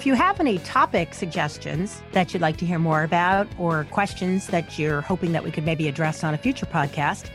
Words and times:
If 0.00 0.06
you 0.06 0.14
have 0.14 0.40
any 0.40 0.56
topic 0.60 1.12
suggestions 1.12 2.00
that 2.12 2.32
you'd 2.32 2.40
like 2.40 2.56
to 2.56 2.64
hear 2.64 2.78
more 2.78 3.02
about 3.02 3.46
or 3.58 3.84
questions 3.90 4.46
that 4.46 4.78
you're 4.78 5.02
hoping 5.02 5.32
that 5.32 5.44
we 5.44 5.50
could 5.50 5.66
maybe 5.66 5.88
address 5.88 6.24
on 6.24 6.32
a 6.32 6.38
future 6.38 6.64
podcast, 6.64 7.28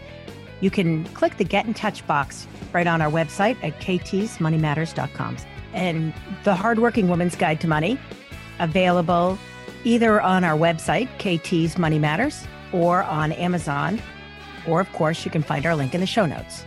you 0.62 0.72
can 0.72 1.04
click 1.10 1.38
the 1.38 1.44
Get 1.44 1.68
in 1.68 1.76
Touch 1.76 2.06
box 2.08 2.48
right 2.74 2.88
on 2.88 3.04
our 3.04 3.12
website 3.12 3.56
at 3.64 3.80
ktsmoneymatters.com. 3.82 5.38
And 5.74 6.12
the 6.44 6.56
Hardworking 6.56 7.08
Woman's 7.08 7.36
Guide 7.36 7.62
to 7.62 7.68
Money, 7.68 8.00
available 8.58 9.38
either 9.84 10.20
on 10.20 10.44
our 10.44 10.58
website, 10.58 11.08
KT's 11.20 11.78
Money 11.78 12.00
Matters, 12.00 12.48
or 12.74 13.04
on 13.04 13.32
Amazon. 13.34 14.02
Or, 14.68 14.80
of 14.82 14.92
course, 14.92 15.24
you 15.24 15.30
can 15.30 15.44
find 15.44 15.68
our 15.68 15.76
link 15.76 15.94
in 15.94 16.02
the 16.02 16.08
show 16.08 16.26
notes. 16.26 16.66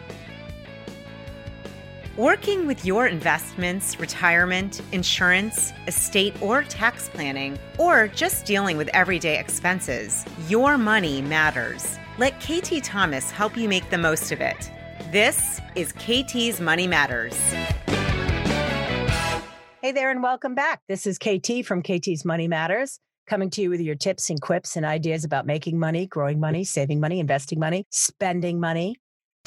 Working 2.18 2.66
with 2.66 2.84
your 2.84 3.06
investments, 3.06 4.00
retirement, 4.00 4.82
insurance, 4.90 5.72
estate, 5.86 6.34
or 6.42 6.64
tax 6.64 7.08
planning, 7.08 7.56
or 7.78 8.08
just 8.08 8.44
dealing 8.44 8.76
with 8.76 8.88
everyday 8.88 9.38
expenses, 9.38 10.24
your 10.48 10.76
money 10.78 11.22
matters. 11.22 11.96
Let 12.18 12.40
KT 12.40 12.82
Thomas 12.82 13.30
help 13.30 13.56
you 13.56 13.68
make 13.68 13.88
the 13.90 13.98
most 13.98 14.32
of 14.32 14.40
it. 14.40 14.68
This 15.12 15.60
is 15.76 15.92
KT's 15.92 16.60
Money 16.60 16.88
Matters. 16.88 17.36
Hey 19.80 19.92
there, 19.92 20.10
and 20.10 20.20
welcome 20.20 20.56
back. 20.56 20.80
This 20.88 21.06
is 21.06 21.18
KT 21.18 21.64
from 21.64 21.84
KT's 21.84 22.24
Money 22.24 22.48
Matters, 22.48 22.98
coming 23.28 23.48
to 23.50 23.62
you 23.62 23.70
with 23.70 23.80
your 23.80 23.94
tips 23.94 24.28
and 24.28 24.40
quips 24.40 24.74
and 24.74 24.84
ideas 24.84 25.22
about 25.22 25.46
making 25.46 25.78
money, 25.78 26.08
growing 26.08 26.40
money, 26.40 26.64
saving 26.64 26.98
money, 26.98 27.20
investing 27.20 27.60
money, 27.60 27.84
spending 27.90 28.58
money. 28.58 28.96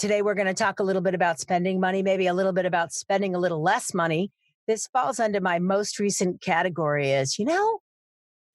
Today, 0.01 0.23
we're 0.23 0.33
going 0.33 0.47
to 0.47 0.55
talk 0.55 0.79
a 0.79 0.83
little 0.83 1.03
bit 1.03 1.13
about 1.13 1.39
spending 1.39 1.79
money, 1.79 2.01
maybe 2.01 2.25
a 2.25 2.33
little 2.33 2.53
bit 2.53 2.65
about 2.65 2.91
spending 2.91 3.35
a 3.35 3.37
little 3.37 3.61
less 3.61 3.93
money. 3.93 4.31
This 4.67 4.87
falls 4.87 5.19
under 5.19 5.39
my 5.39 5.59
most 5.59 5.99
recent 5.99 6.41
category 6.41 7.11
is, 7.11 7.37
you 7.37 7.45
know, 7.45 7.81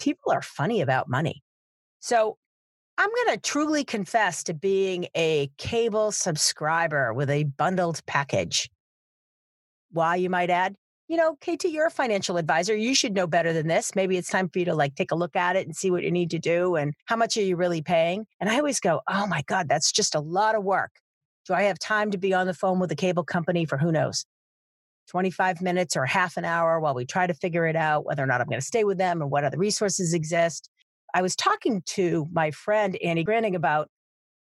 people 0.00 0.32
are 0.32 0.42
funny 0.42 0.80
about 0.80 1.08
money. 1.08 1.44
So 2.00 2.36
I'm 2.98 3.10
going 3.10 3.36
to 3.36 3.40
truly 3.40 3.84
confess 3.84 4.42
to 4.42 4.54
being 4.54 5.06
a 5.16 5.48
cable 5.56 6.10
subscriber 6.10 7.14
with 7.14 7.30
a 7.30 7.44
bundled 7.44 8.04
package. 8.06 8.68
Why, 9.92 10.16
you 10.16 10.28
might 10.28 10.50
add? 10.50 10.74
You 11.06 11.16
know, 11.16 11.36
KT, 11.36 11.66
you're 11.66 11.86
a 11.86 11.92
financial 11.92 12.38
advisor. 12.38 12.74
You 12.74 12.92
should 12.92 13.14
know 13.14 13.28
better 13.28 13.52
than 13.52 13.68
this. 13.68 13.94
Maybe 13.94 14.16
it's 14.16 14.30
time 14.30 14.48
for 14.48 14.58
you 14.58 14.64
to 14.64 14.74
like 14.74 14.96
take 14.96 15.12
a 15.12 15.16
look 15.16 15.36
at 15.36 15.54
it 15.54 15.64
and 15.64 15.76
see 15.76 15.92
what 15.92 16.02
you 16.02 16.10
need 16.10 16.32
to 16.32 16.40
do 16.40 16.74
and 16.74 16.92
how 17.04 17.14
much 17.14 17.36
are 17.36 17.42
you 17.42 17.54
really 17.54 17.82
paying? 17.82 18.26
And 18.40 18.50
I 18.50 18.56
always 18.56 18.80
go, 18.80 19.02
oh 19.06 19.28
my 19.28 19.42
God, 19.42 19.68
that's 19.68 19.92
just 19.92 20.16
a 20.16 20.20
lot 20.20 20.56
of 20.56 20.64
work. 20.64 20.90
Do 21.46 21.54
I 21.54 21.62
have 21.64 21.78
time 21.78 22.10
to 22.10 22.18
be 22.18 22.34
on 22.34 22.46
the 22.46 22.54
phone 22.54 22.80
with 22.80 22.88
the 22.88 22.96
cable 22.96 23.22
company 23.22 23.64
for 23.64 23.78
who 23.78 23.92
knows? 23.92 24.24
25 25.08 25.62
minutes 25.62 25.96
or 25.96 26.04
half 26.04 26.36
an 26.36 26.44
hour 26.44 26.80
while 26.80 26.94
we 26.94 27.06
try 27.06 27.26
to 27.26 27.34
figure 27.34 27.66
it 27.66 27.76
out, 27.76 28.04
whether 28.04 28.22
or 28.22 28.26
not 28.26 28.40
I'm 28.40 28.48
going 28.48 28.60
to 28.60 28.66
stay 28.66 28.82
with 28.82 28.98
them 28.98 29.22
and 29.22 29.30
what 29.30 29.44
other 29.44 29.56
resources 29.56 30.12
exist. 30.12 30.68
I 31.14 31.22
was 31.22 31.36
talking 31.36 31.82
to 31.86 32.26
my 32.32 32.50
friend 32.50 32.98
Andy 33.02 33.22
Granning 33.22 33.54
about 33.54 33.88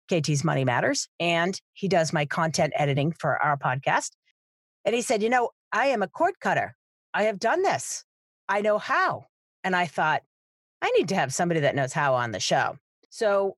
KT's 0.09 0.45
Money 0.45 0.63
Matters, 0.63 1.09
and 1.19 1.59
he 1.73 1.89
does 1.89 2.13
my 2.13 2.25
content 2.25 2.71
editing 2.77 3.11
for 3.11 3.41
our 3.43 3.57
podcast. 3.57 4.11
And 4.85 4.95
he 4.95 5.01
said, 5.01 5.21
You 5.21 5.29
know, 5.29 5.49
I 5.73 5.87
am 5.87 6.01
a 6.01 6.07
cord 6.07 6.39
cutter. 6.39 6.75
I 7.13 7.23
have 7.23 7.39
done 7.39 7.63
this. 7.63 8.05
I 8.47 8.61
know 8.61 8.77
how. 8.77 9.25
And 9.65 9.75
I 9.75 9.85
thought, 9.85 10.21
I 10.81 10.89
need 10.91 11.09
to 11.09 11.15
have 11.15 11.33
somebody 11.33 11.59
that 11.59 11.75
knows 11.75 11.91
how 11.91 12.13
on 12.13 12.31
the 12.31 12.39
show. 12.39 12.77
So 13.09 13.57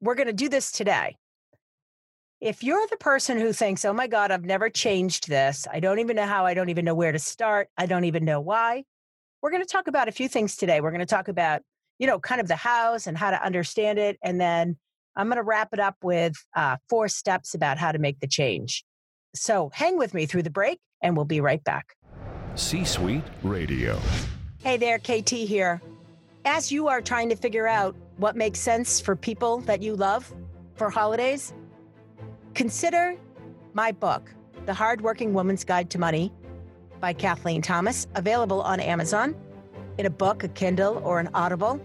we're 0.00 0.16
going 0.16 0.26
to 0.26 0.32
do 0.32 0.48
this 0.48 0.72
today 0.72 1.16
if 2.44 2.62
you're 2.62 2.86
the 2.90 2.98
person 2.98 3.40
who 3.40 3.54
thinks, 3.54 3.86
oh 3.86 3.94
my 3.94 4.06
God, 4.06 4.30
I've 4.30 4.44
never 4.44 4.68
changed 4.68 5.30
this, 5.30 5.66
I 5.72 5.80
don't 5.80 5.98
even 5.98 6.14
know 6.14 6.26
how, 6.26 6.44
I 6.44 6.52
don't 6.52 6.68
even 6.68 6.84
know 6.84 6.94
where 6.94 7.10
to 7.10 7.18
start, 7.18 7.68
I 7.78 7.86
don't 7.86 8.04
even 8.04 8.22
know 8.26 8.38
why, 8.38 8.84
we're 9.40 9.50
going 9.50 9.62
to 9.62 9.68
talk 9.68 9.86
about 9.86 10.08
a 10.08 10.12
few 10.12 10.28
things 10.28 10.54
today. 10.54 10.82
We're 10.82 10.90
going 10.90 11.00
to 11.00 11.06
talk 11.06 11.28
about, 11.28 11.62
you 11.98 12.06
know, 12.06 12.18
kind 12.18 12.42
of 12.42 12.48
the 12.48 12.56
hows 12.56 13.06
and 13.06 13.16
how 13.16 13.30
to 13.30 13.42
understand 13.42 13.98
it. 13.98 14.18
And 14.22 14.38
then 14.38 14.76
I'm 15.16 15.26
going 15.28 15.38
to 15.38 15.42
wrap 15.42 15.70
it 15.72 15.80
up 15.80 15.96
with 16.02 16.34
uh, 16.54 16.76
four 16.90 17.08
steps 17.08 17.54
about 17.54 17.78
how 17.78 17.92
to 17.92 17.98
make 17.98 18.20
the 18.20 18.26
change. 18.26 18.84
So 19.34 19.70
hang 19.72 19.96
with 19.96 20.12
me 20.12 20.26
through 20.26 20.42
the 20.42 20.50
break 20.50 20.80
and 21.02 21.16
we'll 21.16 21.24
be 21.24 21.40
right 21.40 21.64
back. 21.64 21.94
C 22.56 22.84
Suite 22.84 23.24
Radio. 23.42 23.98
Hey 24.62 24.76
there, 24.76 24.98
KT 24.98 25.30
here. 25.30 25.80
As 26.44 26.70
you 26.70 26.88
are 26.88 27.00
trying 27.00 27.30
to 27.30 27.36
figure 27.36 27.66
out 27.66 27.96
what 28.18 28.36
makes 28.36 28.60
sense 28.60 29.00
for 29.00 29.16
people 29.16 29.60
that 29.60 29.80
you 29.80 29.96
love 29.96 30.30
for 30.74 30.90
holidays, 30.90 31.54
Consider 32.54 33.16
my 33.72 33.90
book, 33.90 34.32
The 34.64 34.72
Hardworking 34.72 35.34
Woman's 35.34 35.64
Guide 35.64 35.90
to 35.90 35.98
Money 35.98 36.32
by 37.00 37.12
Kathleen 37.12 37.60
Thomas, 37.60 38.06
available 38.14 38.62
on 38.62 38.78
Amazon 38.78 39.34
in 39.98 40.06
a 40.06 40.10
book, 40.10 40.44
a 40.44 40.48
Kindle, 40.48 41.02
or 41.04 41.18
an 41.18 41.28
Audible. 41.34 41.80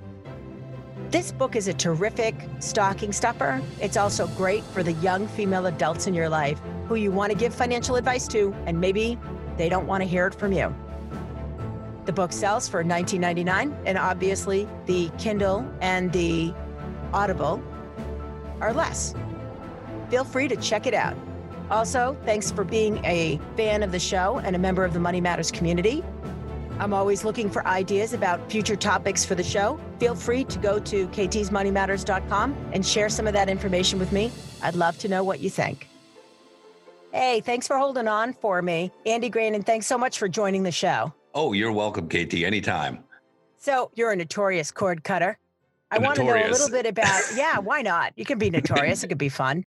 This 1.10 1.32
book 1.32 1.56
is 1.56 1.68
a 1.68 1.74
terrific 1.74 2.36
stocking 2.60 3.12
stuffer. 3.12 3.64
It's 3.82 3.98
also 3.98 4.28
great 4.28 4.64
for 4.64 4.84
the 4.84 4.94
young 4.94 5.28
female 5.30 5.66
adults 5.66 6.06
in 6.06 6.14
your 6.14 6.30
life 6.30 6.62
who 6.88 6.94
you 6.94 7.10
want 7.10 7.32
to 7.32 7.38
give 7.38 7.52
financial 7.52 7.96
advice 7.96 8.28
to, 8.28 8.54
and 8.68 8.80
maybe 8.80 9.18
they 9.58 9.70
don't 9.70 9.88
want 9.88 10.04
to 10.04 10.08
hear 10.08 10.28
it 10.28 10.36
from 10.36 10.54
you. 10.54 10.76
The 12.06 12.14
book 12.14 12.32
sells 12.32 12.70
for 12.70 12.84
$19.99, 12.84 13.76
and 13.88 13.98
obviously 13.98 14.68
the 14.86 15.10
Kindle 15.18 15.68
and 15.82 16.14
the 16.14 16.54
Audible 17.12 17.60
are 18.62 18.72
less 18.72 19.16
feel 20.10 20.24
free 20.24 20.48
to 20.48 20.56
check 20.56 20.88
it 20.88 20.94
out. 20.94 21.16
Also, 21.70 22.18
thanks 22.26 22.50
for 22.50 22.64
being 22.64 23.04
a 23.06 23.40
fan 23.56 23.84
of 23.84 23.92
the 23.92 24.00
show 24.00 24.40
and 24.40 24.56
a 24.56 24.60
member 24.60 24.84
of 24.84 24.94
the 24.94 25.00
Money 25.00 25.22
Matters 25.22 25.52
community. 25.52 26.04
I'm 26.80 26.94
always 26.94 27.26
looking 27.26 27.50
for 27.50 27.66
ideas 27.68 28.14
about 28.14 28.50
future 28.50 28.76
topics 28.76 29.26
for 29.26 29.36
the 29.36 29.44
show. 29.44 29.80
Feel 30.00 30.16
free 30.16 30.46
to 30.46 30.58
go 30.60 30.80
to 30.80 31.08
ktsmoneymatters.com 31.10 32.56
and 32.72 32.86
share 32.86 33.10
some 33.10 33.28
of 33.28 33.34
that 33.34 33.50
information 33.50 34.00
with 34.00 34.12
me. 34.12 34.32
I'd 34.64 34.76
love 34.76 34.98
to 35.00 35.10
know 35.10 35.24
what 35.24 35.42
you 35.42 35.50
think. 35.50 35.90
Hey, 37.12 37.42
thanks 37.42 37.68
for 37.68 37.78
holding 37.78 38.08
on 38.08 38.34
for 38.34 38.62
me. 38.62 38.92
Andy 39.06 39.30
Grain, 39.30 39.56
and 39.56 39.66
thanks 39.66 39.88
so 39.88 39.98
much 39.98 40.18
for 40.18 40.30
joining 40.30 40.64
the 40.64 40.72
show. 40.72 41.14
Oh, 41.34 41.54
you're 41.54 41.72
welcome, 41.72 42.08
KT, 42.08 42.36
anytime. 42.36 43.04
So, 43.58 43.92
you're 43.96 44.12
a 44.12 44.16
notorious 44.16 44.72
cord 44.72 45.04
cutter. 45.04 45.38
I 45.92 45.98
want 45.98 46.16
to 46.16 46.24
know 46.24 46.36
a 46.36 46.48
little 46.50 46.70
bit 46.70 46.86
about, 46.86 47.22
yeah, 47.36 47.58
why 47.60 47.82
not? 47.82 48.14
You 48.16 48.26
can 48.26 48.38
be 48.38 48.50
notorious, 48.50 49.04
it 49.04 49.08
could 49.08 49.18
be 49.18 49.30
fun 49.30 49.66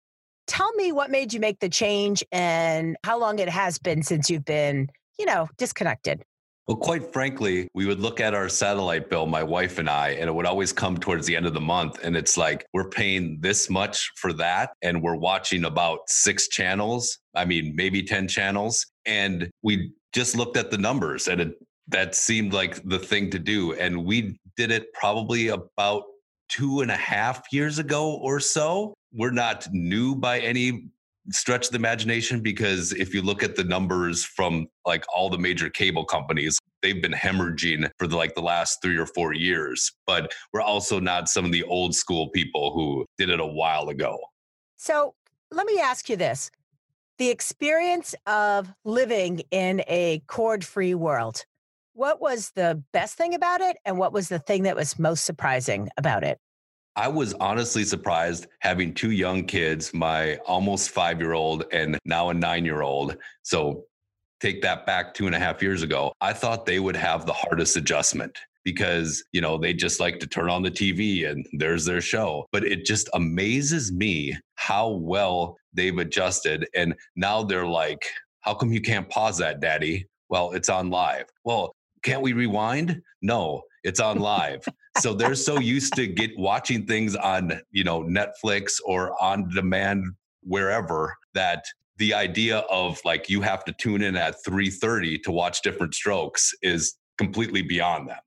tell 0.51 0.73
me 0.73 0.91
what 0.91 1.11
made 1.13 1.33
you 1.33 1.39
make 1.39 1.61
the 1.61 1.69
change 1.69 2.25
and 2.33 2.97
how 3.05 3.17
long 3.17 3.39
it 3.39 3.49
has 3.49 3.79
been 3.79 4.03
since 4.03 4.29
you've 4.29 4.45
been, 4.45 4.91
you 5.17 5.25
know, 5.25 5.49
disconnected. 5.57 6.25
Well, 6.67 6.77
quite 6.77 7.13
frankly, 7.13 7.69
we 7.73 7.87
would 7.87 8.01
look 8.01 8.21
at 8.21 8.35
our 8.35 8.49
satellite 8.49 9.09
bill, 9.09 9.27
my 9.27 9.45
wife 9.45 9.79
and 9.79 9.89
I, 9.89 10.11
and 10.11 10.29
it 10.29 10.33
would 10.33 10.47
always 10.47 10.73
come 10.73 10.99
towards 10.99 11.25
the 11.27 11.37
end 11.37 11.47
of 11.47 11.55
the 11.55 11.61
month. 11.61 12.01
And 12.03 12.17
it's 12.17 12.37
like, 12.37 12.67
we're 12.75 12.89
paying 12.89 13.39
this 13.41 13.71
much 13.71 14.11
for 14.17 14.33
that. 14.35 14.71
And 14.83 15.01
we're 15.01 15.17
watching 15.17 15.65
about 15.65 16.01
six 16.09 16.49
channels. 16.49 17.19
I 17.35 17.45
mean, 17.45 17.75
maybe 17.77 18.03
10 18.03 18.27
channels. 18.27 18.85
And 19.07 19.51
we 19.63 19.93
just 20.13 20.37
looked 20.37 20.57
at 20.57 20.73
the 20.73 20.79
numbers 20.79 21.29
and 21.29 21.41
it, 21.41 21.55
that 21.89 22.17
seemed 22.17 22.53
like 22.53 22.83
the 22.89 22.99
thing 22.99 23.31
to 23.31 23.39
do. 23.39 23.75
And 23.75 24.05
we 24.05 24.39
did 24.57 24.73
it 24.73 24.93
probably 24.95 25.49
about 25.49 26.05
two 26.49 26.81
and 26.81 26.91
a 26.91 26.97
half 26.97 27.43
years 27.53 27.79
ago 27.79 28.17
or 28.17 28.41
so 28.41 28.95
we're 29.13 29.31
not 29.31 29.69
new 29.73 30.15
by 30.15 30.41
any 30.41 30.91
stretch 31.31 31.67
of 31.67 31.73
the 31.73 31.79
imagination 31.79 32.41
because 32.41 32.93
if 32.93 33.15
you 33.15 33.23
look 33.23 33.43
at 33.43 33.55
the 33.55 33.65
numbers 33.65 34.25
from 34.25 34.67
like 34.87 35.05
all 35.15 35.29
the 35.29 35.39
major 35.39 35.69
cable 35.69 36.05
companies 36.05 36.59
they've 36.83 37.03
been 37.03 37.13
hemorrhaging 37.13 37.89
for 37.99 38.07
the, 38.07 38.17
like 38.17 38.35
the 38.35 38.41
last 38.41 38.81
three 38.83 38.97
or 38.97 39.07
four 39.07 39.35
years 39.35 39.93
but 40.07 40.33
we're 40.53 40.63
also 40.63 40.99
not 40.99 41.29
some 41.29 41.45
of 41.45 41.53
the 41.53 41.63
old 41.65 41.95
school 41.95 42.31
people 42.31 42.73
who 42.73 43.05
did 43.19 43.29
it 43.29 43.39
a 43.41 43.47
while 43.47 43.89
ago. 43.91 44.19
So 44.77 45.15
let 45.51 45.67
me 45.67 45.79
ask 45.79 46.09
you 46.09 46.17
this. 46.17 46.51
The 47.19 47.29
experience 47.29 48.15
of 48.27 48.73
living 48.85 49.43
in 49.51 49.83
a 49.89 50.23
cord 50.27 50.65
free 50.65 50.95
world 50.95 51.45
what 51.93 52.21
was 52.21 52.53
the 52.55 52.83
best 52.93 53.17
thing 53.17 53.35
about 53.35 53.61
it 53.61 53.77
and 53.85 53.99
what 53.99 54.13
was 54.13 54.29
the 54.29 54.39
thing 54.39 54.63
that 54.63 54.77
was 54.77 54.99
most 54.99 55.25
surprising 55.25 55.91
about 55.99 56.25
it 56.25 56.39
I 56.97 57.09
was 57.09 57.35
honestly 57.35 57.85
surprised 57.85 58.47
having 58.61 58.93
two 58.95 59.13
young 59.13 59.45
kids, 59.45 59.95
my 59.95 60.37
almost 60.47 60.91
five 60.91 61.21
year 61.21 61.33
old 61.33 61.65
and 61.73 61.99
now 62.05 62.31
a 62.31 62.35
nine 62.35 62.65
year 62.65 62.83
old. 62.83 63.17
So 63.43 63.85
take 64.41 64.63
that 64.63 64.87
back 64.87 65.15
two 65.15 65.27
and 65.27 65.35
a 65.35 65.39
half 65.39 65.63
years 65.63 65.83
ago. 65.83 66.13
I 66.21 66.33
thought 66.33 66.67
they 66.67 66.81
would 66.81 66.97
have 66.97 67.27
the 67.27 67.33
hardest 67.33 67.77
adjustment 67.77 68.39
because, 68.65 69.25
you 69.33 69.41
know, 69.41 69.57
they 69.57 69.73
just 69.73 70.01
like 70.01 70.19
to 70.21 70.27
turn 70.27 70.51
on 70.51 70.63
the 70.63 70.71
TV 70.71 71.29
and 71.31 71.47
there's 71.53 71.85
their 71.85 72.01
show. 72.01 72.47
But 72.53 72.65
it 72.65 72.85
just 72.85 73.09
amazes 73.15 73.93
me 73.93 74.37
how 74.57 74.89
well 74.91 75.57
they've 75.73 75.97
adjusted. 75.97 76.67
And 76.75 76.95
now 77.17 77.43
they're 77.43 77.67
like, 77.67 78.05
how 78.41 78.55
come 78.55 78.73
you 78.73 78.81
can't 78.81 79.09
pause 79.09 79.39
that, 79.39 79.61
daddy? 79.61 80.07
Well, 80.29 80.53
it's 80.53 80.69
on 80.69 80.91
live. 80.91 81.27
Well, 81.45 81.75
can't 82.03 82.23
we 82.23 82.33
rewind? 82.33 83.01
No, 83.23 83.63
it's 83.85 84.01
on 84.01 84.19
live. 84.19 84.65
So 84.99 85.15
they're 85.15 85.35
so 85.35 85.61
used 85.61 85.95
to 85.95 86.07
get 86.07 86.37
watching 86.37 86.87
things 86.87 87.15
on, 87.17 87.61
you 87.71 87.85
know, 87.85 88.03
Netflix 88.03 88.81
or 88.85 89.21
on 89.23 89.49
demand 89.49 90.05
wherever 90.43 91.17
that 91.35 91.65
the 91.99 92.15
idea 92.15 92.59
of 92.71 92.99
like 93.05 93.29
you 93.29 93.43
have 93.43 93.65
to 93.67 93.73
tune 93.73 94.03
in 94.03 94.17
at 94.17 94.37
3:30 94.45 95.23
to 95.23 95.31
watch 95.31 95.63
Diff'rent 95.63 95.95
Strokes 95.95 96.55
is 96.63 96.97
completely 97.19 97.63
beyond 97.63 98.09
them 98.09 98.19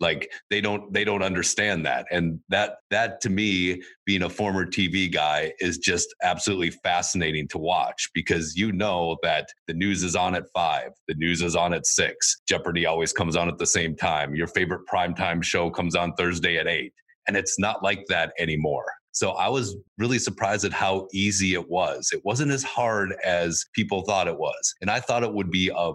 like 0.00 0.30
they 0.50 0.60
don't 0.60 0.92
they 0.92 1.04
don't 1.04 1.22
understand 1.22 1.84
that 1.86 2.06
and 2.10 2.38
that 2.48 2.76
that 2.90 3.20
to 3.20 3.30
me 3.30 3.80
being 4.04 4.22
a 4.22 4.28
former 4.28 4.66
tv 4.66 5.12
guy 5.12 5.52
is 5.60 5.78
just 5.78 6.14
absolutely 6.22 6.70
fascinating 6.70 7.48
to 7.48 7.58
watch 7.58 8.10
because 8.14 8.56
you 8.56 8.72
know 8.72 9.16
that 9.22 9.48
the 9.66 9.74
news 9.74 10.02
is 10.02 10.14
on 10.14 10.34
at 10.34 10.44
five 10.54 10.90
the 11.08 11.14
news 11.14 11.42
is 11.42 11.56
on 11.56 11.72
at 11.72 11.86
six 11.86 12.42
jeopardy 12.48 12.84
always 12.86 13.12
comes 13.12 13.36
on 13.36 13.48
at 13.48 13.58
the 13.58 13.66
same 13.66 13.96
time 13.96 14.34
your 14.34 14.48
favorite 14.48 14.82
primetime 14.92 15.42
show 15.42 15.70
comes 15.70 15.94
on 15.94 16.12
thursday 16.14 16.58
at 16.58 16.66
eight 16.66 16.92
and 17.26 17.36
it's 17.36 17.58
not 17.58 17.82
like 17.82 18.04
that 18.08 18.32
anymore 18.38 18.86
so 19.16 19.30
I 19.30 19.48
was 19.48 19.74
really 19.96 20.18
surprised 20.18 20.66
at 20.66 20.74
how 20.74 21.08
easy 21.10 21.54
it 21.54 21.70
was. 21.70 22.10
It 22.12 22.20
wasn't 22.22 22.50
as 22.50 22.62
hard 22.62 23.14
as 23.24 23.64
people 23.72 24.02
thought 24.02 24.28
it 24.28 24.36
was. 24.36 24.74
And 24.82 24.90
I 24.90 25.00
thought 25.00 25.22
it 25.22 25.32
would 25.32 25.50
be 25.50 25.70
a 25.74 25.92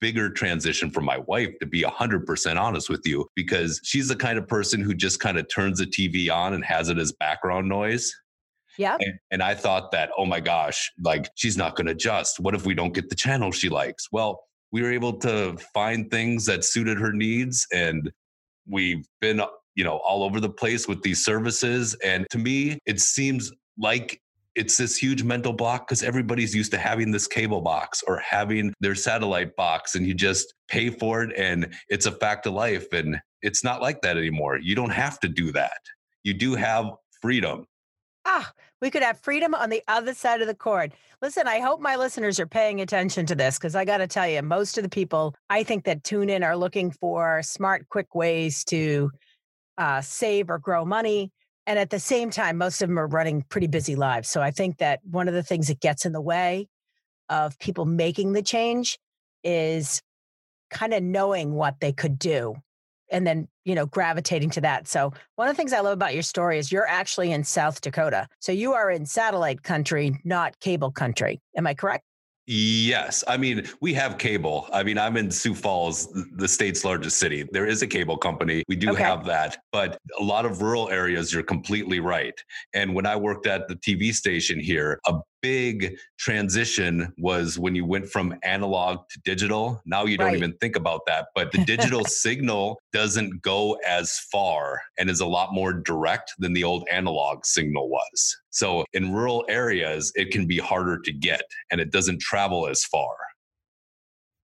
bigger 0.00 0.30
transition 0.30 0.90
for 0.90 1.00
my 1.00 1.18
wife 1.18 1.58
to 1.60 1.66
be 1.66 1.82
100% 1.82 2.60
honest 2.60 2.88
with 2.88 3.02
you 3.04 3.26
because 3.34 3.80
she's 3.84 4.08
the 4.08 4.16
kind 4.16 4.38
of 4.38 4.46
person 4.46 4.80
who 4.80 4.94
just 4.94 5.20
kind 5.20 5.38
of 5.38 5.46
turns 5.48 5.78
the 5.78 5.86
TV 5.86 6.32
on 6.32 6.54
and 6.54 6.64
has 6.64 6.88
it 6.88 6.98
as 6.98 7.12
background 7.12 7.68
noise. 7.68 8.14
Yeah. 8.76 8.96
And, 9.00 9.18
and 9.32 9.42
I 9.42 9.54
thought 9.54 9.90
that, 9.92 10.10
oh 10.16 10.24
my 10.24 10.40
gosh, 10.40 10.90
like 11.02 11.28
she's 11.34 11.56
not 11.56 11.74
going 11.74 11.86
to 11.86 11.92
adjust. 11.92 12.38
What 12.38 12.54
if 12.54 12.64
we 12.64 12.74
don't 12.74 12.94
get 12.94 13.08
the 13.08 13.16
channel 13.16 13.50
she 13.50 13.68
likes? 13.68 14.08
Well, 14.12 14.40
we 14.70 14.82
were 14.82 14.92
able 14.92 15.14
to 15.18 15.56
find 15.74 16.10
things 16.10 16.46
that 16.46 16.64
suited 16.64 16.98
her 16.98 17.12
needs 17.12 17.66
and 17.72 18.10
we've 18.66 19.06
been 19.20 19.40
you 19.74 19.84
know 19.84 19.96
all 19.98 20.22
over 20.22 20.40
the 20.40 20.50
place 20.50 20.86
with 20.86 21.02
these 21.02 21.24
services 21.24 21.94
and 22.04 22.26
to 22.30 22.38
me 22.38 22.78
it 22.84 23.00
seems 23.00 23.50
like 23.78 24.20
it's 24.58 24.76
this 24.76 24.96
huge 24.96 25.22
mental 25.22 25.52
block 25.52 25.86
because 25.86 26.02
everybody's 26.02 26.54
used 26.54 26.72
to 26.72 26.78
having 26.78 27.12
this 27.12 27.26
cable 27.28 27.60
box 27.60 28.02
or 28.06 28.18
having 28.18 28.74
their 28.80 28.94
satellite 28.94 29.54
box 29.54 29.94
and 29.94 30.06
you 30.06 30.14
just 30.14 30.52
pay 30.66 30.90
for 30.90 31.22
it 31.22 31.32
and 31.36 31.72
it's 31.88 32.06
a 32.06 32.12
fact 32.12 32.44
of 32.46 32.54
life 32.54 32.92
and 32.92 33.16
it's 33.40 33.62
not 33.62 33.80
like 33.80 34.02
that 34.02 34.18
anymore. 34.18 34.58
You 34.58 34.74
don't 34.74 34.90
have 34.90 35.20
to 35.20 35.28
do 35.28 35.52
that. 35.52 35.78
You 36.24 36.34
do 36.34 36.56
have 36.56 36.90
freedom. 37.22 37.66
Ah 38.26 38.52
we 38.80 38.90
could 38.90 39.02
have 39.02 39.18
freedom 39.18 39.54
on 39.54 39.70
the 39.70 39.82
other 39.88 40.14
side 40.14 40.40
of 40.40 40.46
the 40.46 40.54
cord. 40.54 40.92
Listen 41.20 41.48
i 41.48 41.58
hope 41.58 41.80
my 41.80 41.96
listeners 41.96 42.38
are 42.38 42.46
paying 42.46 42.80
attention 42.80 43.26
to 43.26 43.34
this 43.34 43.58
because 43.58 43.74
i 43.74 43.84
got 43.84 43.98
to 43.98 44.06
tell 44.06 44.28
you 44.28 44.40
most 44.40 44.78
of 44.78 44.84
the 44.84 44.88
people 44.88 45.34
i 45.50 45.64
think 45.64 45.84
that 45.84 46.04
tune 46.04 46.30
in 46.30 46.44
are 46.44 46.56
looking 46.56 46.92
for 46.92 47.42
smart 47.42 47.88
quick 47.88 48.14
ways 48.14 48.64
to 48.64 49.10
uh, 49.78 50.00
save 50.00 50.48
or 50.48 50.58
grow 50.58 50.84
money 50.84 51.32
and 51.68 51.78
at 51.78 51.90
the 51.90 52.00
same 52.00 52.30
time, 52.30 52.56
most 52.56 52.80
of 52.80 52.88
them 52.88 52.98
are 52.98 53.06
running 53.06 53.42
pretty 53.42 53.66
busy 53.66 53.94
lives. 53.94 54.30
So 54.30 54.40
I 54.40 54.50
think 54.50 54.78
that 54.78 55.00
one 55.04 55.28
of 55.28 55.34
the 55.34 55.42
things 55.42 55.68
that 55.68 55.80
gets 55.80 56.06
in 56.06 56.12
the 56.12 56.20
way 56.20 56.66
of 57.28 57.58
people 57.58 57.84
making 57.84 58.32
the 58.32 58.40
change 58.40 58.98
is 59.44 60.00
kind 60.70 60.94
of 60.94 61.02
knowing 61.02 61.52
what 61.52 61.78
they 61.80 61.92
could 61.92 62.18
do 62.18 62.56
and 63.10 63.26
then 63.26 63.48
you 63.66 63.74
know 63.74 63.84
gravitating 63.84 64.48
to 64.50 64.62
that. 64.62 64.88
So 64.88 65.12
one 65.36 65.48
of 65.48 65.54
the 65.54 65.56
things 65.58 65.74
i 65.74 65.80
love 65.80 65.92
about 65.92 66.14
your 66.14 66.22
story 66.22 66.58
is 66.58 66.72
you're 66.72 66.88
actually 66.88 67.32
in 67.32 67.44
south 67.44 67.82
dakota. 67.82 68.28
So 68.38 68.50
you 68.50 68.72
are 68.72 68.90
in 68.90 69.04
satellite 69.04 69.62
country 69.62 70.18
not 70.24 70.58
cable 70.60 70.90
country. 70.90 71.40
Am 71.54 71.66
i 71.66 71.74
correct 71.74 72.04
Yes. 72.50 73.22
I 73.28 73.36
mean, 73.36 73.68
we 73.82 73.92
have 73.92 74.16
cable. 74.16 74.70
I 74.72 74.82
mean, 74.82 74.96
I'm 74.96 75.18
in 75.18 75.30
Sioux 75.30 75.54
Falls, 75.54 76.08
the 76.36 76.48
state's 76.48 76.82
largest 76.82 77.18
city. 77.18 77.46
There 77.52 77.66
is 77.66 77.82
a 77.82 77.86
cable 77.86 78.16
company. 78.16 78.64
We 78.68 78.74
do 78.74 78.92
okay. 78.92 79.02
have 79.02 79.26
that. 79.26 79.58
But 79.70 79.98
a 80.18 80.24
lot 80.24 80.46
of 80.46 80.62
rural 80.62 80.88
areas, 80.88 81.30
you're 81.30 81.42
completely 81.42 82.00
right. 82.00 82.32
And 82.72 82.94
when 82.94 83.04
I 83.04 83.16
worked 83.16 83.46
at 83.46 83.68
the 83.68 83.76
TV 83.76 84.14
station 84.14 84.58
here, 84.58 84.98
a 85.06 85.20
big 85.40 85.96
transition 86.18 87.12
was 87.18 87.58
when 87.58 87.74
you 87.74 87.84
went 87.84 88.08
from 88.08 88.38
analog 88.42 89.08
to 89.10 89.20
digital. 89.24 89.80
Now 89.86 90.04
you 90.04 90.16
don't 90.16 90.28
right. 90.28 90.36
even 90.36 90.54
think 90.54 90.76
about 90.76 91.02
that, 91.06 91.28
but 91.34 91.52
the 91.52 91.64
digital 91.64 92.04
signal 92.06 92.80
doesn't 92.92 93.42
go 93.42 93.78
as 93.86 94.18
far 94.32 94.80
and 94.98 95.08
is 95.08 95.20
a 95.20 95.26
lot 95.26 95.52
more 95.52 95.72
direct 95.72 96.32
than 96.38 96.52
the 96.52 96.64
old 96.64 96.86
analog 96.90 97.44
signal 97.44 97.88
was. 97.88 98.36
So 98.50 98.84
in 98.92 99.12
rural 99.12 99.44
areas, 99.48 100.12
it 100.14 100.30
can 100.30 100.46
be 100.46 100.58
harder 100.58 100.98
to 100.98 101.12
get 101.12 101.42
and 101.70 101.80
it 101.80 101.92
doesn't 101.92 102.20
travel 102.20 102.66
as 102.68 102.84
far. 102.84 103.14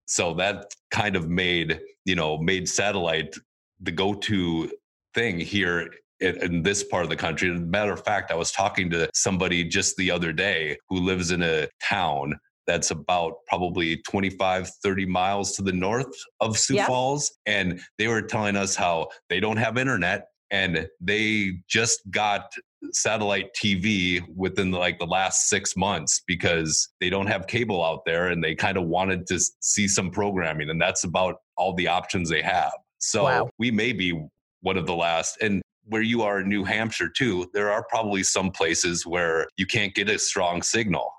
So 0.05 0.33
that 0.35 0.73
kind 0.91 1.15
of 1.15 1.29
made, 1.29 1.79
you 2.05 2.15
know, 2.15 2.37
made 2.37 2.69
satellite 2.69 3.35
the 3.81 3.91
go-to 3.91 4.71
thing 5.13 5.39
here 5.39 5.89
in, 6.25 6.43
in, 6.43 6.63
this 6.63 6.83
part 6.83 7.03
of 7.03 7.09
the 7.09 7.15
country. 7.15 7.49
As 7.49 7.57
a 7.57 7.63
matter 7.63 7.93
of 7.93 8.03
fact, 8.03 8.31
I 8.31 8.35
was 8.35 8.51
talking 8.51 8.89
to 8.91 9.09
somebody 9.13 9.63
just 9.63 9.95
the 9.97 10.11
other 10.11 10.33
day 10.33 10.77
who 10.89 10.99
lives 10.99 11.31
in 11.31 11.41
a 11.41 11.67
town 11.83 12.35
that's 12.67 12.91
about 12.91 13.33
probably 13.47 13.97
25, 13.97 14.69
30 14.83 15.05
miles 15.05 15.53
to 15.53 15.61
the 15.61 15.71
north 15.71 16.13
of 16.39 16.57
Sioux 16.57 16.75
yeah. 16.75 16.87
Falls. 16.87 17.31
And 17.45 17.79
they 17.97 18.07
were 18.07 18.21
telling 18.21 18.55
us 18.55 18.75
how 18.75 19.09
they 19.29 19.39
don't 19.39 19.57
have 19.57 19.77
internet 19.77 20.29
and 20.51 20.87
they 20.99 21.59
just 21.67 21.99
got 22.11 22.53
satellite 22.91 23.49
TV 23.55 24.23
within 24.35 24.71
the, 24.71 24.77
like 24.77 24.99
the 24.99 25.05
last 25.05 25.49
six 25.49 25.75
months 25.75 26.21
because 26.27 26.89
they 27.01 27.09
don't 27.09 27.27
have 27.27 27.47
cable 27.47 27.83
out 27.83 28.05
there 28.05 28.29
and 28.29 28.43
they 28.43 28.55
kind 28.55 28.77
of 28.77 28.85
wanted 28.85 29.27
to 29.27 29.39
see 29.59 29.87
some 29.87 30.11
programming 30.11 30.69
and 30.69 30.81
that's 30.81 31.03
about 31.03 31.37
all 31.57 31.73
the 31.73 31.87
options 31.87 32.29
they 32.29 32.41
have. 32.41 32.73
So 32.99 33.23
wow. 33.23 33.49
we 33.57 33.71
may 33.71 33.91
be 33.91 34.19
one 34.61 34.77
of 34.77 34.85
the 34.85 34.95
last. 34.95 35.37
And 35.41 35.61
where 35.87 36.01
you 36.01 36.21
are 36.21 36.41
in 36.41 36.49
New 36.49 36.63
Hampshire 36.63 37.09
too, 37.09 37.49
there 37.53 37.71
are 37.71 37.83
probably 37.83 38.23
some 38.23 38.51
places 38.51 39.05
where 39.05 39.47
you 39.57 39.65
can't 39.65 39.93
get 39.93 40.09
a 40.09 40.17
strong 40.17 40.61
signal. 40.61 41.11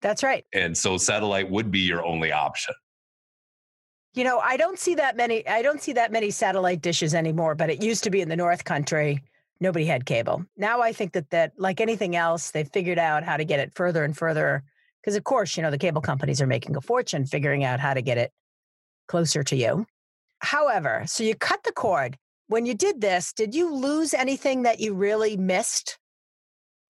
That's 0.00 0.22
right. 0.22 0.44
And 0.52 0.76
so 0.76 0.96
satellite 0.96 1.50
would 1.50 1.70
be 1.70 1.80
your 1.80 2.04
only 2.04 2.32
option. 2.32 2.74
You 4.14 4.22
know, 4.22 4.38
I 4.38 4.56
don't 4.56 4.78
see 4.78 4.94
that 4.94 5.16
many 5.16 5.46
I 5.48 5.62
don't 5.62 5.80
see 5.80 5.92
that 5.94 6.12
many 6.12 6.30
satellite 6.30 6.82
dishes 6.82 7.14
anymore, 7.14 7.54
but 7.54 7.70
it 7.70 7.82
used 7.82 8.04
to 8.04 8.10
be 8.10 8.20
in 8.20 8.28
the 8.28 8.36
North 8.36 8.64
Country. 8.64 9.20
Nobody 9.60 9.84
had 9.84 10.06
cable. 10.06 10.44
Now 10.56 10.80
I 10.80 10.92
think 10.92 11.12
that 11.12 11.30
that 11.30 11.52
like 11.56 11.80
anything 11.80 12.14
else, 12.14 12.50
they've 12.50 12.68
figured 12.68 12.98
out 12.98 13.24
how 13.24 13.36
to 13.36 13.44
get 13.44 13.60
it 13.60 13.74
further 13.74 14.04
and 14.04 14.16
further 14.16 14.62
because 15.00 15.16
of 15.16 15.24
course, 15.24 15.56
you 15.56 15.62
know, 15.62 15.70
the 15.70 15.78
cable 15.78 16.00
companies 16.00 16.40
are 16.40 16.46
making 16.46 16.76
a 16.76 16.80
fortune 16.80 17.26
figuring 17.26 17.64
out 17.64 17.80
how 17.80 17.92
to 17.92 18.02
get 18.02 18.18
it 18.18 18.32
closer 19.08 19.42
to 19.42 19.56
you. 19.56 19.86
However, 20.38 21.04
so 21.06 21.24
you 21.24 21.34
cut 21.34 21.64
the 21.64 21.72
cord 21.72 22.16
when 22.48 22.66
you 22.66 22.74
did 22.74 23.00
this, 23.00 23.32
did 23.32 23.54
you 23.54 23.74
lose 23.74 24.14
anything 24.14 24.62
that 24.62 24.80
you 24.80 24.94
really 24.94 25.36
missed? 25.36 25.98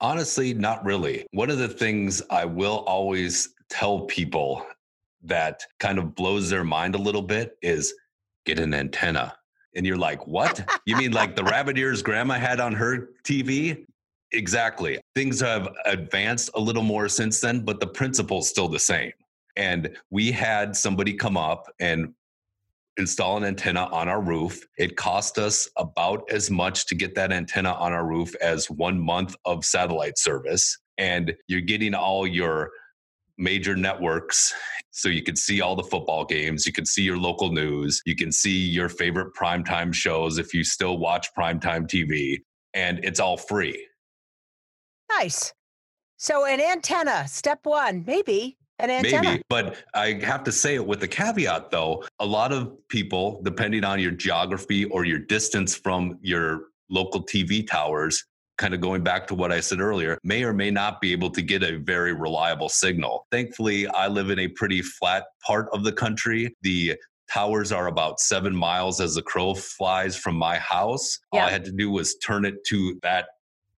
Honestly, 0.01 0.53
not 0.53 0.85
really. 0.85 1.27
One 1.33 1.51
of 1.51 1.59
the 1.59 1.69
things 1.69 2.23
I 2.31 2.45
will 2.45 2.79
always 2.87 3.55
tell 3.71 4.01
people 4.03 4.67
that 5.23 5.63
kind 5.81 5.99
of 5.99 6.15
blows 6.15 6.51
their 6.51 6.65
mind 6.65 6.95
a 6.95 6.99
little 6.99 7.23
bit 7.23 7.57
is 7.63 7.95
get 8.45 8.59
an 8.59 8.75
antenna. 8.75 9.35
And 9.75 9.87
you're 9.87 9.97
like, 9.97 10.27
what? 10.27 10.69
you 10.87 10.97
mean 10.97 11.13
like 11.13 11.35
the 11.35 11.45
rabbit 11.55 11.79
ears 11.79 12.03
grandma 12.03 12.35
had 12.35 12.61
on 12.61 12.73
her 12.75 13.11
TV? 13.25 13.87
Exactly. 14.33 15.01
Things 15.15 15.41
have 15.41 15.69
advanced 15.87 16.51
a 16.55 16.61
little 16.61 16.83
more 16.83 17.09
since 17.09 17.41
then, 17.41 17.65
but 17.65 17.81
the 17.81 17.87
principle's 17.87 18.49
still 18.49 18.69
the 18.69 18.79
same. 18.79 19.13
And 19.57 19.97
we 20.11 20.33
had 20.33 20.77
somebody 20.77 21.15
come 21.15 21.37
up 21.37 21.73
and 21.79 22.13
install 22.97 23.37
an 23.37 23.45
antenna 23.45 23.87
on 23.87 24.09
our 24.09 24.21
roof. 24.21 24.65
It 24.79 24.97
cost 24.97 25.39
us 25.39 25.69
about 25.77 26.25
as 26.31 26.51
much 26.51 26.87
to 26.87 26.95
get 26.95 27.15
that 27.17 27.33
antenna 27.33 27.73
on 27.73 27.93
our 27.93 28.07
roof 28.07 28.35
as 28.41 28.71
one 28.71 29.01
month 29.01 29.35
of 29.45 29.65
satellite 29.65 30.19
service. 30.19 30.79
And 30.99 31.35
you're 31.49 31.61
getting 31.61 31.95
all 31.95 32.27
your 32.27 32.71
major 33.37 33.75
networks 33.75 34.55
so 34.91 35.09
you 35.09 35.23
can 35.23 35.35
see 35.35 35.61
all 35.61 35.75
the 35.75 35.83
football 35.83 36.25
games 36.25 36.67
you 36.67 36.73
can 36.73 36.87
see 36.87 37.03
your 37.03 37.19
local 37.19 37.51
news 37.51 38.01
you 38.07 38.15
can 38.15 38.31
see 38.31 38.57
your 38.57 38.89
favorite 38.89 39.35
primetime 39.35 39.93
shows 39.93 40.39
if 40.39 40.55
you 40.55 40.63
still 40.63 40.99
watch 40.99 41.29
primetime 41.37 41.85
tv 41.89 42.39
and 42.75 43.05
it's 43.05 43.19
all 43.19 43.37
free 43.37 43.89
nice 45.11 45.53
so 46.17 46.45
an 46.45 46.61
antenna 46.61 47.27
step 47.27 47.59
one 47.65 48.05
maybe 48.07 48.57
an 48.79 48.91
antenna. 48.91 49.31
Maybe, 49.31 49.43
but 49.49 49.77
I 49.95 50.13
have 50.23 50.45
to 50.45 50.53
say 50.53 50.75
it 50.75 50.87
with 50.87 51.03
a 51.03 51.09
caveat 51.09 51.71
though. 51.71 52.05
A 52.21 52.27
lot 52.27 52.53
of 52.53 52.77
people, 52.89 53.41
depending 53.45 53.85
on 53.85 54.01
your 54.01 54.11
geography 54.11 54.85
or 54.87 55.05
your 55.05 55.19
distance 55.19 55.75
from 55.75 56.19
your 56.23 56.67
local 56.91 57.25
TV 57.25 57.67
towers, 57.67 58.25
kind 58.59 58.75
of 58.75 58.81
going 58.81 59.03
back 59.03 59.27
to 59.27 59.35
what 59.35 59.51
I 59.51 59.61
said 59.61 59.81
earlier, 59.81 60.19
may 60.23 60.45
or 60.45 60.53
may 60.53 60.71
not 60.71 61.01
be 61.01 61.13
able 61.13 61.31
to 61.31 61.43
get 61.43 61.63
a 61.63 61.79
very 61.79 62.13
reliable 62.13 62.69
signal. 62.69 63.27
Thankfully, 63.31 63.87
I 63.89 64.09
live 64.09 64.31
in 64.31 64.39
a 64.39 64.49
pretty 64.49 64.83
flat 64.83 65.25
part 65.45 65.69
of 65.73 65.85
the 65.85 65.93
country. 65.93 66.55
The 66.63 66.97
towers 67.33 67.73
are 67.73 67.89
about 67.89 68.21
seven 68.21 68.55
miles 68.55 69.01
as 69.01 69.15
the 69.15 69.23
crow 69.23 69.55
flies 69.55 70.17
from 70.17 70.37
my 70.37 70.59
house. 70.59 71.19
Yeah. 71.33 71.41
All 71.41 71.47
I 71.47 71.51
had 71.51 71.65
to 71.65 71.73
do 71.73 71.91
was 71.91 72.17
turn 72.17 72.45
it 72.45 72.65
to 72.67 72.99
that 73.03 73.27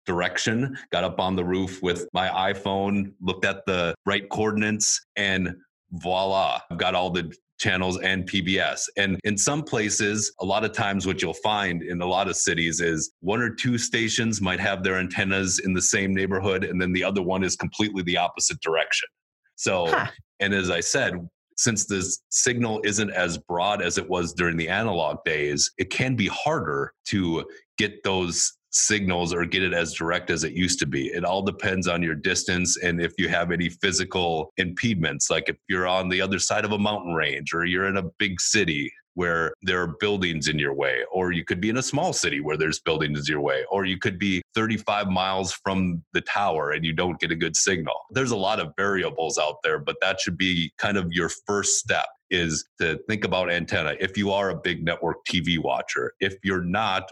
direction, 0.07 0.75
got 0.91 1.03
up 1.03 1.19
on 1.19 1.35
the 1.35 1.45
roof 1.45 1.83
with 1.83 2.07
my 2.13 2.29
iPhone, 2.51 3.13
looked 3.21 3.45
at 3.45 3.63
the 3.67 3.93
right 4.07 4.27
coordinates, 4.29 5.05
and 5.15 5.53
voila, 5.91 6.59
I've 6.71 6.77
got 6.79 6.95
all 6.95 7.11
the 7.11 7.31
channels 7.59 7.99
and 7.99 8.29
PBS. 8.29 8.83
And 8.97 9.19
in 9.23 9.37
some 9.37 9.63
places, 9.63 10.31
a 10.39 10.45
lot 10.45 10.63
of 10.63 10.71
times 10.71 11.05
what 11.05 11.21
you'll 11.21 11.33
find 11.33 11.81
in 11.83 12.01
a 12.01 12.05
lot 12.05 12.27
of 12.27 12.35
cities 12.35 12.81
is 12.81 13.11
one 13.21 13.41
or 13.41 13.49
two 13.49 13.77
stations 13.77 14.41
might 14.41 14.59
have 14.59 14.83
their 14.83 14.97
antennas 14.97 15.59
in 15.59 15.73
the 15.73 15.81
same 15.81 16.13
neighborhood, 16.13 16.63
and 16.63 16.81
then 16.81 16.93
the 16.93 17.03
other 17.03 17.21
one 17.21 17.43
is 17.43 17.55
completely 17.55 18.03
the 18.03 18.17
opposite 18.17 18.59
direction. 18.61 19.09
So, 19.55 19.87
Huh. 19.87 20.07
and 20.39 20.53
as 20.53 20.69
I 20.69 20.79
said, 20.79 21.27
since 21.57 21.85
this 21.87 22.21
signal 22.29 22.79
isn't 22.85 23.09
as 23.09 23.39
broad 23.39 23.81
as 23.81 23.97
it 23.97 24.07
was 24.07 24.33
during 24.33 24.57
the 24.57 24.69
analog 24.69 25.17
days, 25.25 25.71
it 25.79 25.89
can 25.89 26.15
be 26.15 26.27
harder 26.27 26.93
to 27.05 27.43
get 27.79 28.03
those 28.03 28.53
signals 28.85 29.33
or 29.33 29.45
get 29.45 29.63
it 29.63 29.73
as 29.73 29.93
direct 29.93 30.29
as 30.29 30.43
it 30.43 30.53
used 30.53 30.79
to 30.79 30.85
be. 30.85 31.07
It 31.07 31.23
all 31.23 31.41
depends 31.41 31.87
on 31.87 32.03
your 32.03 32.15
distance 32.15 32.77
and 32.77 33.01
if 33.01 33.13
you 33.17 33.29
have 33.29 33.51
any 33.51 33.69
physical 33.69 34.51
impediments, 34.57 35.29
like 35.29 35.49
if 35.49 35.57
you're 35.67 35.87
on 35.87 36.09
the 36.09 36.21
other 36.21 36.39
side 36.39 36.65
of 36.65 36.71
a 36.71 36.77
mountain 36.77 37.13
range 37.13 37.53
or 37.53 37.65
you're 37.65 37.87
in 37.87 37.97
a 37.97 38.09
big 38.19 38.39
city 38.39 38.91
where 39.17 39.51
there 39.63 39.81
are 39.81 39.95
buildings 39.99 40.47
in 40.47 40.59
your 40.59 40.75
way, 40.75 41.03
or 41.11 41.31
you 41.31 41.43
could 41.43 41.59
be 41.59 41.69
in 41.69 41.77
a 41.77 41.81
small 41.81 42.13
city 42.13 42.39
where 42.39 42.55
there's 42.55 42.79
buildings 42.79 43.27
in 43.27 43.33
your 43.33 43.41
way, 43.41 43.65
or 43.71 43.83
you 43.83 43.97
could 43.97 44.19
be 44.19 44.43
35 44.53 45.07
miles 45.07 45.53
from 45.53 46.03
the 46.13 46.21
tower 46.21 46.69
and 46.69 46.85
you 46.85 46.93
don't 46.93 47.19
get 47.19 47.31
a 47.31 47.35
good 47.35 47.55
signal. 47.55 47.95
There's 48.11 48.29
a 48.29 48.37
lot 48.37 48.59
of 48.59 48.73
variables 48.77 49.39
out 49.39 49.55
there, 49.63 49.79
but 49.79 49.95
that 50.01 50.21
should 50.21 50.37
be 50.37 50.71
kind 50.77 50.97
of 50.97 51.11
your 51.11 51.31
first 51.47 51.79
step 51.79 52.05
is 52.29 52.63
to 52.79 52.99
think 53.09 53.25
about 53.25 53.49
antenna. 53.49 53.95
If 53.99 54.17
you 54.17 54.31
are 54.31 54.51
a 54.51 54.55
big 54.55 54.85
network 54.85 55.25
TV 55.25 55.57
watcher, 55.57 56.13
if 56.19 56.35
you're 56.43 56.63
not, 56.63 57.09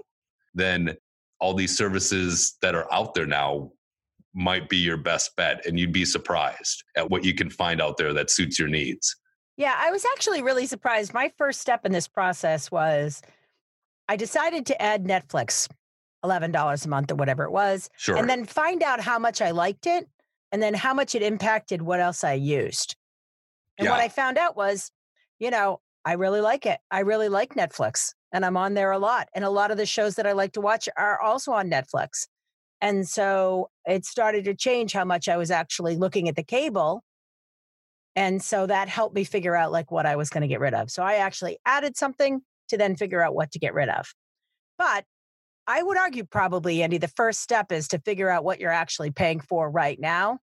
then 0.53 0.95
all 1.39 1.53
these 1.53 1.77
services 1.77 2.57
that 2.61 2.75
are 2.75 2.91
out 2.93 3.13
there 3.13 3.25
now 3.25 3.71
might 4.33 4.67
be 4.69 4.77
your 4.77 4.97
best 4.97 5.35
bet 5.35 5.65
and 5.65 5.79
you'd 5.79 5.93
be 5.93 6.05
surprised 6.05 6.83
at 6.97 7.09
what 7.09 7.23
you 7.23 7.33
can 7.33 7.49
find 7.49 7.81
out 7.81 7.97
there 7.97 8.13
that 8.13 8.29
suits 8.29 8.59
your 8.59 8.67
needs. 8.67 9.15
Yeah, 9.57 9.73
I 9.77 9.91
was 9.91 10.05
actually 10.13 10.41
really 10.41 10.65
surprised. 10.65 11.13
My 11.13 11.31
first 11.37 11.61
step 11.61 11.85
in 11.85 11.91
this 11.93 12.07
process 12.07 12.69
was 12.69 13.21
I 14.09 14.17
decided 14.17 14.65
to 14.67 14.81
add 14.81 15.05
Netflix, 15.05 15.69
$11 16.25 16.85
a 16.85 16.89
month 16.89 17.11
or 17.11 17.15
whatever 17.15 17.43
it 17.45 17.51
was, 17.51 17.89
Sure. 17.97 18.17
and 18.17 18.29
then 18.29 18.45
find 18.45 18.83
out 18.83 18.99
how 18.99 19.17
much 19.17 19.41
I 19.41 19.51
liked 19.51 19.87
it 19.87 20.07
and 20.51 20.61
then 20.61 20.73
how 20.73 20.93
much 20.93 21.15
it 21.15 21.21
impacted 21.21 21.81
what 21.81 21.99
else 22.01 22.23
I 22.23 22.33
used. 22.33 22.95
And 23.77 23.89
what 23.89 23.99
I 23.99 24.09
found 24.09 24.37
out 24.37 24.55
was, 24.55 24.91
you 25.39 25.51
know, 25.51 25.81
I 26.05 26.13
really 26.13 26.39
like 26.41 26.65
it. 26.65 26.79
I 26.91 26.99
really 26.99 27.29
like 27.29 27.55
Netflix 27.55 28.13
and 28.35 28.45
I'm 28.45 28.57
on 28.57 28.73
there 28.73 28.91
a 28.91 28.99
lot. 28.99 29.29
And 29.33 29.45
a 29.45 29.49
lot 29.49 29.71
of 29.71 29.77
the 29.77 29.85
shows 29.85 30.15
that 30.15 30.27
I 30.27 30.33
like 30.33 30.51
to 30.53 30.61
watch 30.61 30.89
are 30.97 31.21
also 31.21 31.53
on 31.53 31.69
Netflix. 31.69 32.27
And 32.81 33.07
so 33.07 33.69
it 33.85 34.03
started 34.03 34.43
to 34.43 34.53
change 34.53 34.91
how 34.91 35.05
much 35.05 35.29
I 35.29 35.37
was 35.37 35.51
actually 35.51 35.95
looking 35.95 36.27
at 36.27 36.35
the 36.35 36.43
cable. 36.43 37.01
And 38.13 38.43
so 38.43 38.67
that 38.67 38.89
helped 38.89 39.15
me 39.15 39.23
figure 39.23 39.55
out 39.55 39.71
like 39.71 39.89
what 39.89 40.05
I 40.05 40.17
was 40.17 40.29
going 40.29 40.41
to 40.41 40.49
get 40.49 40.59
rid 40.59 40.73
of. 40.73 40.91
So 40.91 41.01
I 41.01 41.15
actually 41.15 41.59
added 41.65 41.95
something 41.95 42.41
to 42.67 42.77
then 42.77 42.97
figure 42.97 43.21
out 43.21 43.33
what 43.33 43.53
to 43.53 43.59
get 43.59 43.73
rid 43.73 43.87
of. 43.87 44.13
But 44.77 45.05
I 45.65 45.81
would 45.81 45.97
argue 45.97 46.25
probably, 46.25 46.83
Andy, 46.83 46.97
the 46.97 47.07
first 47.07 47.39
step 47.39 47.71
is 47.71 47.87
to 47.87 47.99
figure 47.99 48.29
out 48.29 48.43
what 48.43 48.59
you're 48.59 48.69
actually 48.69 49.11
paying 49.11 49.39
for 49.39 49.71
right 49.71 49.97
now. 49.97 50.39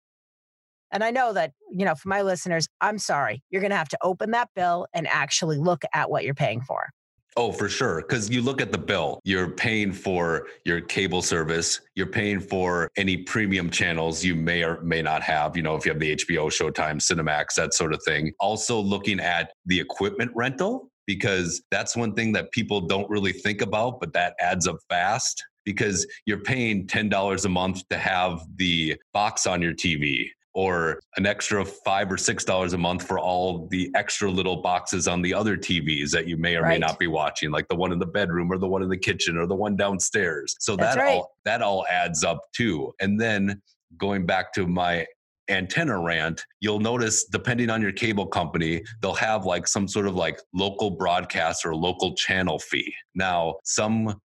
And 0.92 1.04
I 1.04 1.10
know 1.10 1.34
that, 1.34 1.54
you 1.72 1.86
know, 1.86 1.96
for 1.96 2.10
my 2.10 2.22
listeners, 2.22 2.68
I'm 2.82 3.00
sorry, 3.00 3.42
you're 3.50 3.62
going 3.62 3.72
to 3.72 3.78
have 3.78 3.90
to 3.90 3.98
open 4.04 4.30
that 4.32 4.50
bill 4.56 4.86
and 4.94 5.08
actually 5.08 5.58
look 5.58 5.84
at 5.92 6.12
what 6.12 6.24
you're 6.24 6.36
paying 6.36 6.62
for. 6.62 6.90
Oh, 7.38 7.52
for 7.52 7.70
sure. 7.70 8.02
Because 8.02 8.30
you 8.30 8.42
look 8.42 8.60
at 8.60 8.72
the 8.72 8.78
bill, 8.78 9.20
you're 9.24 9.52
paying 9.52 9.94
for 9.94 10.48
your 10.66 10.82
cable 10.82 11.22
service, 11.22 11.80
you're 11.96 12.08
paying 12.08 12.40
for 12.40 12.90
any 12.98 13.18
premium 13.18 13.70
channels 13.70 14.24
you 14.24 14.36
may 14.36 14.64
or 14.64 14.82
may 14.82 15.02
not 15.02 15.22
have, 15.22 15.56
you 15.56 15.64
know, 15.64 15.76
if 15.76 15.86
you 15.86 15.92
have 15.92 16.00
the 16.00 16.16
HBO, 16.16 16.48
Showtime, 16.48 16.98
Cinemax, 16.98 17.54
that 17.56 17.74
sort 17.74 17.94
of 17.94 18.02
thing. 18.04 18.34
Also, 18.40 18.80
looking 18.80 19.20
at 19.20 19.54
the 19.68 19.80
equipment 19.80 20.32
rental, 20.36 20.90
because 21.06 21.62
that's 21.72 21.96
one 21.96 22.14
thing 22.14 22.32
that 22.34 22.52
people 22.52 22.82
don't 22.82 23.10
really 23.10 23.34
think 23.34 23.62
about, 23.62 24.00
but 24.00 24.14
that 24.14 24.36
adds 24.40 24.68
up 24.68 24.78
fast 24.90 25.44
because 25.66 26.06
you're 26.26 26.42
paying 26.42 26.88
$10 26.88 27.46
a 27.46 27.50
month 27.50 27.88
to 27.90 27.98
have 27.98 28.42
the 28.58 28.96
box 29.14 29.46
on 29.46 29.62
your 29.62 29.74
TV 29.74 30.30
or 30.60 31.00
an 31.16 31.26
extra 31.26 31.64
five 31.64 32.12
or 32.12 32.18
six 32.18 32.44
dollars 32.44 32.74
a 32.74 32.78
month 32.78 33.02
for 33.08 33.18
all 33.18 33.66
the 33.68 33.90
extra 33.96 34.30
little 34.30 34.62
boxes 34.62 35.08
on 35.08 35.22
the 35.22 35.34
other 35.34 35.56
TVs 35.56 36.12
that 36.12 36.28
you 36.28 36.36
may 36.36 36.58
or 36.58 36.68
may 36.68 36.78
not 36.78 37.00
be 37.00 37.08
watching, 37.08 37.50
like 37.50 37.66
the 37.70 37.76
one 37.78 37.94
in 37.94 37.98
the 37.98 38.06
bedroom 38.06 38.52
or 38.52 38.58
the 38.58 38.68
one 38.68 38.84
in 38.84 38.90
the 38.90 38.98
kitchen 38.98 39.38
or 39.38 39.48
the 39.48 39.56
one 39.56 39.78
downstairs. 39.78 40.58
So 40.60 40.76
That's 40.76 40.98
that 40.98 41.02
right. 41.02 41.16
all 41.16 41.32
that 41.46 41.62
all 41.62 41.86
adds 41.90 42.26
up 42.26 42.42
too. 42.54 42.92
And 43.00 43.18
then 43.18 43.62
going 43.98 44.26
back 44.26 44.52
to 44.56 44.68
my 44.68 45.06
antenna 45.50 45.98
rant, 45.98 46.44
you'll 46.60 46.82
notice 46.82 47.24
depending 47.24 47.70
on 47.70 47.82
your 47.82 47.94
cable 47.94 48.28
company, 48.28 48.84
they'll 49.02 49.14
have 49.14 49.46
like 49.46 49.66
some 49.66 49.88
sort 49.88 50.08
of 50.08 50.16
like 50.16 50.42
local 50.54 50.92
broadcast 50.92 51.66
or 51.66 51.74
local 51.74 52.16
channel 52.16 52.60
fee. 52.60 52.94
Now, 53.16 53.56
some 53.64 54.20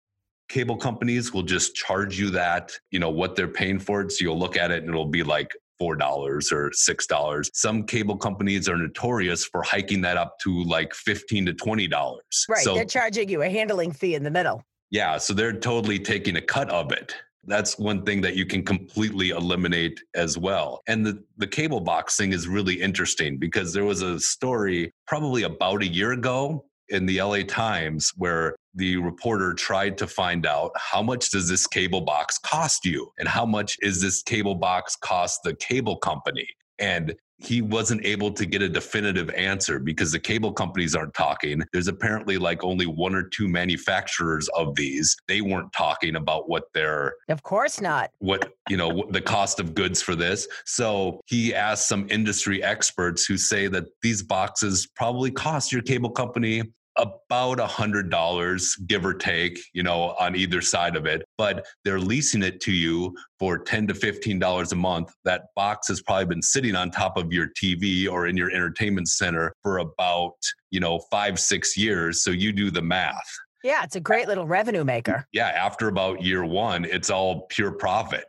cable 0.47 0.77
companies 0.77 1.33
will 1.33 1.43
just 1.43 1.75
charge 1.75 2.17
you 2.17 2.29
that, 2.29 2.71
you 2.89 2.99
know, 2.99 3.09
what 3.09 3.35
they're 3.35 3.49
paying 3.49 3.79
for 3.79 3.99
it. 3.99 4.13
So 4.13 4.23
you'll 4.23 4.39
look 4.39 4.55
at 4.55 4.71
it 4.71 4.79
and 4.79 4.87
it'll 4.89 5.05
be 5.05 5.23
like 5.23 5.51
four 5.81 5.95
dollars 5.95 6.51
or 6.51 6.71
six 6.73 7.07
dollars. 7.07 7.49
Some 7.55 7.85
cable 7.85 8.15
companies 8.15 8.69
are 8.69 8.77
notorious 8.77 9.43
for 9.43 9.63
hiking 9.63 9.99
that 10.01 10.15
up 10.15 10.37
to 10.43 10.63
like 10.65 10.93
fifteen 10.93 11.43
to 11.47 11.53
twenty 11.55 11.87
dollars. 11.87 12.45
Right. 12.47 12.63
So 12.63 12.75
They're 12.75 12.85
charging 12.85 13.29
you 13.29 13.41
a 13.41 13.49
handling 13.49 13.91
fee 13.91 14.13
in 14.13 14.21
the 14.23 14.29
middle. 14.29 14.61
yeah, 14.91 15.17
so 15.17 15.33
they're 15.33 15.53
totally 15.71 15.97
taking 15.97 16.35
a 16.35 16.41
cut 16.41 16.69
of 16.69 16.91
it. 16.91 17.15
That's 17.45 17.79
one 17.79 18.03
thing 18.05 18.21
that 18.21 18.35
you 18.35 18.45
can 18.45 18.63
completely 18.63 19.31
eliminate 19.31 19.99
as 20.13 20.37
well. 20.37 20.83
And 20.87 21.03
the, 21.03 21.23
the 21.37 21.47
cable 21.47 21.79
box 21.81 22.15
thing 22.15 22.31
is 22.33 22.47
really 22.47 22.79
interesting 22.79 23.39
because 23.39 23.73
there 23.73 23.85
was 23.85 24.03
a 24.03 24.19
story 24.19 24.93
probably 25.07 25.41
about 25.43 25.81
a 25.81 25.87
year 25.87 26.11
ago 26.11 26.65
in 26.91 27.05
the 27.05 27.21
LA 27.21 27.43
Times 27.43 28.11
where 28.17 28.55
the 28.75 28.97
reporter 28.97 29.53
tried 29.53 29.97
to 29.97 30.07
find 30.07 30.45
out 30.45 30.71
how 30.75 31.01
much 31.01 31.31
does 31.31 31.49
this 31.49 31.67
cable 31.67 32.01
box 32.01 32.37
cost 32.37 32.85
you? 32.85 33.11
And 33.19 33.27
how 33.27 33.45
much 33.45 33.77
is 33.81 34.01
this 34.01 34.21
cable 34.21 34.55
box 34.55 34.95
cost 34.95 35.41
the 35.43 35.55
cable 35.55 35.97
company? 35.97 36.47
And 36.79 37.15
he 37.43 37.61
wasn't 37.61 38.05
able 38.05 38.31
to 38.31 38.45
get 38.45 38.61
a 38.61 38.69
definitive 38.69 39.29
answer 39.31 39.79
because 39.79 40.11
the 40.11 40.19
cable 40.19 40.53
companies 40.53 40.95
aren't 40.95 41.13
talking. 41.13 41.63
There's 41.73 41.87
apparently 41.87 42.37
like 42.37 42.63
only 42.63 42.85
one 42.85 43.15
or 43.15 43.23
two 43.23 43.47
manufacturers 43.47 44.47
of 44.49 44.75
these. 44.75 45.15
They 45.27 45.41
weren't 45.41 45.73
talking 45.73 46.15
about 46.15 46.47
what 46.49 46.65
their 46.73 47.15
Of 47.29 47.41
course 47.41 47.81
not. 47.81 48.11
what 48.19 48.53
you 48.69 48.77
know 48.77 49.05
the 49.09 49.21
cost 49.21 49.59
of 49.59 49.73
goods 49.73 50.01
for 50.01 50.15
this. 50.15 50.47
So 50.65 51.19
he 51.25 51.53
asked 51.53 51.87
some 51.87 52.07
industry 52.09 52.63
experts 52.63 53.25
who 53.25 53.37
say 53.37 53.67
that 53.67 53.85
these 54.03 54.21
boxes 54.21 54.87
probably 54.95 55.31
cost 55.31 55.71
your 55.71 55.81
cable 55.81 56.11
company 56.11 56.71
about 56.97 57.59
a 57.59 57.65
hundred 57.65 58.09
dollars 58.09 58.75
give 58.87 59.05
or 59.05 59.13
take 59.13 59.59
you 59.73 59.81
know 59.81 60.13
on 60.19 60.35
either 60.35 60.61
side 60.61 60.95
of 60.97 61.05
it 61.05 61.23
but 61.37 61.65
they're 61.85 61.99
leasing 61.99 62.43
it 62.43 62.59
to 62.59 62.71
you 62.73 63.15
for 63.39 63.57
10 63.57 63.87
to 63.87 63.93
15 63.93 64.39
dollars 64.39 64.71
a 64.73 64.75
month. 64.75 65.13
That 65.23 65.43
box 65.55 65.87
has 65.87 66.01
probably 66.01 66.25
been 66.25 66.41
sitting 66.41 66.75
on 66.75 66.91
top 66.91 67.15
of 67.17 67.31
your 67.31 67.47
tv 67.61 68.09
or 68.11 68.27
in 68.27 68.35
your 68.35 68.51
entertainment 68.51 69.07
center 69.07 69.53
for 69.63 69.77
about 69.79 70.33
you 70.69 70.79
know 70.79 70.99
five 71.09 71.39
six 71.39 71.77
years 71.77 72.23
so 72.23 72.31
you 72.31 72.51
do 72.51 72.69
the 72.71 72.81
math. 72.81 73.29
Yeah, 73.63 73.83
it's 73.83 73.95
a 73.95 73.99
great 74.01 74.27
little 74.27 74.47
revenue 74.47 74.83
maker. 74.83 75.25
yeah 75.31 75.49
after 75.49 75.87
about 75.87 76.21
year 76.21 76.43
one 76.43 76.83
it's 76.85 77.09
all 77.09 77.41
pure 77.47 77.71
profit. 77.71 78.25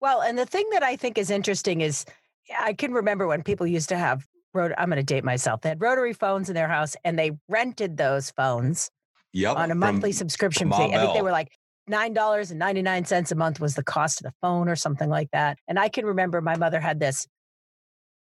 Well, 0.00 0.22
and 0.22 0.38
the 0.38 0.46
thing 0.46 0.64
that 0.72 0.82
I 0.82 0.96
think 0.96 1.18
is 1.18 1.30
interesting 1.30 1.80
is 1.80 2.04
I 2.58 2.72
can 2.72 2.92
remember 2.92 3.26
when 3.26 3.42
people 3.42 3.66
used 3.66 3.88
to 3.90 3.98
have 3.98 4.24
rot- 4.58 4.72
I'm 4.78 4.88
going 4.90 4.96
to 4.98 5.02
date 5.02 5.24
myself. 5.24 5.60
They 5.62 5.70
had 5.70 5.80
rotary 5.80 6.12
phones 6.12 6.48
in 6.48 6.54
their 6.54 6.68
house 6.68 6.96
and 7.04 7.18
they 7.18 7.32
rented 7.48 7.96
those 7.96 8.30
phones 8.30 8.90
yep 9.32 9.56
on 9.56 9.70
a 9.70 9.74
monthly 9.74 10.12
subscription 10.12 10.70
fee. 10.70 10.92
I 10.92 10.98
think 10.98 11.14
they 11.14 11.22
were 11.22 11.32
like 11.32 11.48
$9.99 11.90 13.32
a 13.32 13.34
month 13.34 13.60
was 13.60 13.74
the 13.74 13.82
cost 13.84 14.20
of 14.20 14.24
the 14.24 14.34
phone 14.42 14.68
or 14.68 14.76
something 14.76 15.08
like 15.08 15.30
that. 15.32 15.58
And 15.68 15.78
I 15.78 15.88
can 15.88 16.04
remember 16.06 16.40
my 16.40 16.56
mother 16.56 16.80
had 16.80 17.00
this, 17.00 17.26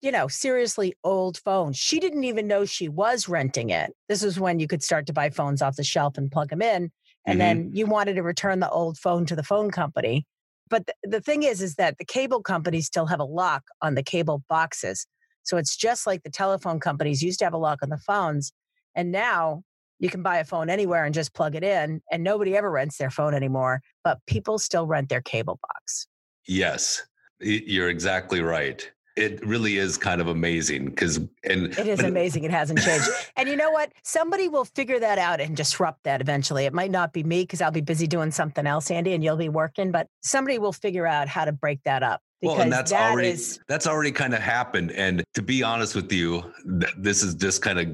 you 0.02 0.12
know, 0.12 0.28
seriously 0.28 0.94
old 1.04 1.38
phone. 1.38 1.74
She 1.74 2.00
didn't 2.00 2.24
even 2.24 2.48
know 2.48 2.66
she 2.66 2.88
was 2.90 3.28
renting 3.28 3.70
it. 3.70 3.94
This 4.10 4.24
was 4.24 4.40
when 4.40 4.60
you 4.60 4.68
could 4.68 4.84
start 4.84 5.06
to 5.08 5.14
buy 5.14 5.30
phones 5.30 5.62
off 5.62 5.76
the 5.76 5.84
shelf 5.84 6.18
and 6.18 6.32
plug 6.32 6.50
them 6.50 6.62
in. 6.62 6.92
And 7.26 7.38
Mhm. 7.38 7.40
then 7.40 7.72
you 7.74 7.86
wanted 7.86 8.16
to 8.16 8.24
return 8.24 8.60
the 8.60 8.70
old 8.70 8.98
phone 8.98 9.26
to 9.28 9.36
the 9.36 9.44
phone 9.44 9.70
company. 9.70 10.26
But 10.70 10.88
th- 10.88 10.98
the 11.04 11.22
thing 11.22 11.44
is, 11.44 11.62
is 11.62 11.76
that 11.76 11.98
the 11.98 12.06
cable 12.06 12.42
companies 12.42 12.88
still 12.88 13.06
have 13.08 13.20
a 13.20 13.26
lock 13.26 13.64
on 13.82 13.96
the 13.96 14.04
cable 14.04 14.44
boxes. 14.48 15.06
So 15.44 15.58
it's 15.58 15.76
just 15.76 16.08
like 16.08 16.24
the 16.24 16.30
telephone 16.30 16.80
companies 16.80 17.22
used 17.22 17.40
to 17.40 17.46
have 17.46 17.54
a 17.54 17.58
lock 17.58 17.80
on 17.84 17.90
the 17.90 17.98
phones. 17.98 18.52
And 18.96 19.12
now 19.12 19.64
you 20.00 20.10
can 20.10 20.24
buy 20.24 20.38
a 20.40 20.44
phone 20.44 20.70
anywhere 20.70 21.06
and 21.06 21.14
just 21.14 21.34
plug 21.34 21.56
it 21.56 21.64
in, 21.64 22.02
and 22.12 22.24
nobody 22.24 22.58
ever 22.58 22.70
rents 22.72 22.98
their 22.98 23.12
phone 23.12 23.34
anymore. 23.34 23.82
But 24.04 24.20
people 24.26 24.58
still 24.58 24.88
rent 24.88 25.10
their 25.10 25.22
cable 25.22 25.60
box. 25.62 26.08
Yes, 26.48 27.04
you're 27.40 27.90
exactly 27.90 28.42
right. 28.42 28.90
It 29.18 29.46
really 29.46 29.78
is 29.78 29.98
kind 29.98 30.22
of 30.22 30.28
amazing 30.28 30.86
because, 30.86 31.18
and 31.44 31.78
It 31.78 31.86
is 31.86 32.00
amazing. 32.04 32.46
It 32.46 32.52
hasn't 32.52 32.80
changed. 32.82 33.10
and 33.36 33.48
you 33.48 33.56
know 33.56 33.70
what? 33.70 33.92
Somebody 34.04 34.48
will 34.48 34.66
figure 34.66 35.00
that 35.00 35.20
out 35.20 35.40
and 35.40 35.56
disrupt 35.56 36.04
that 36.06 36.22
eventually. 36.22 36.66
It 36.66 36.74
might 36.74 36.92
not 36.92 37.14
be 37.14 37.24
me 37.24 37.44
because 37.44 37.62
I'll 37.62 37.72
be 37.72 37.82
busy 37.82 38.08
doing 38.08 38.32
something 38.32 38.66
else, 38.66 38.90
Andy, 38.90 39.14
and 39.14 39.24
you'll 39.24 39.38
be 39.38 39.50
working, 39.50 39.92
but 39.92 40.08
somebody 40.24 40.58
will 40.58 40.74
figure 40.74 41.06
out 41.06 41.28
how 41.28 41.46
to 41.46 41.52
break 41.52 41.84
that 41.84 42.04
up. 42.04 42.22
Because 42.42 42.56
Well, 42.56 42.64
and 42.64 42.72
that's 42.72 42.92
that 42.92 43.12
already 43.12 43.30
is- 43.30 43.60
that's 43.68 43.86
already 43.88 44.12
kind 44.12 44.34
of 44.34 44.40
happened. 44.42 44.92
And 44.94 45.24
to 45.36 45.42
be 45.42 45.62
honest 45.64 45.96
with 45.96 46.12
you, 46.12 46.42
th- 46.80 46.94
this 46.98 47.22
is 47.24 47.36
just 47.36 47.62
kind 47.62 47.80
of 47.80 47.88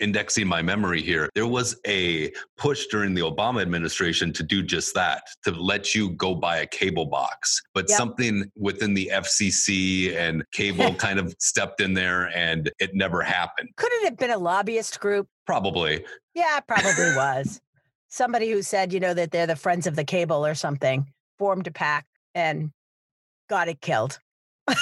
indexing 0.00 0.46
my 0.46 0.62
memory 0.62 1.02
here. 1.02 1.28
There 1.34 1.48
was 1.48 1.74
a 1.84 2.30
push 2.56 2.86
during 2.86 3.14
the 3.14 3.22
Obama 3.22 3.60
administration 3.60 4.32
to 4.34 4.44
do 4.44 4.62
just 4.62 4.94
that, 4.94 5.24
to 5.42 5.50
let 5.50 5.92
you 5.92 6.10
go 6.10 6.36
buy 6.36 6.58
a 6.58 6.66
cable 6.68 7.06
box. 7.06 7.60
But 7.74 7.86
Yep. 7.88 7.96
something 7.98 8.44
within 8.54 8.94
the 8.94 9.10
FCC 9.12 10.14
and 10.16 10.44
cable 10.52 10.94
kind 10.94 11.18
of 11.18 11.34
stepped 11.40 11.80
in 11.80 11.94
there 11.94 12.26
and 12.36 12.70
it 12.78 12.94
never 12.94 13.22
happened. 13.22 13.70
Could 13.76 13.90
it 13.94 14.04
have 14.04 14.16
been 14.16 14.30
a 14.30 14.38
lobbyist 14.38 15.00
group? 15.00 15.26
Probably. 15.46 16.04
Yeah, 16.34 16.58
it 16.58 16.64
probably 16.68 16.92
was. 17.16 17.60
Somebody 18.08 18.52
who 18.52 18.62
said, 18.62 18.92
you 18.92 19.00
know, 19.00 19.14
that 19.14 19.32
they're 19.32 19.48
the 19.48 19.56
friends 19.56 19.88
of 19.88 19.96
the 19.96 20.04
cable 20.04 20.46
or 20.46 20.54
something, 20.54 21.12
formed 21.40 21.66
a 21.66 21.72
pack 21.72 22.06
and 22.36 22.70
got 23.48 23.68
it 23.68 23.80
killed. 23.80 24.18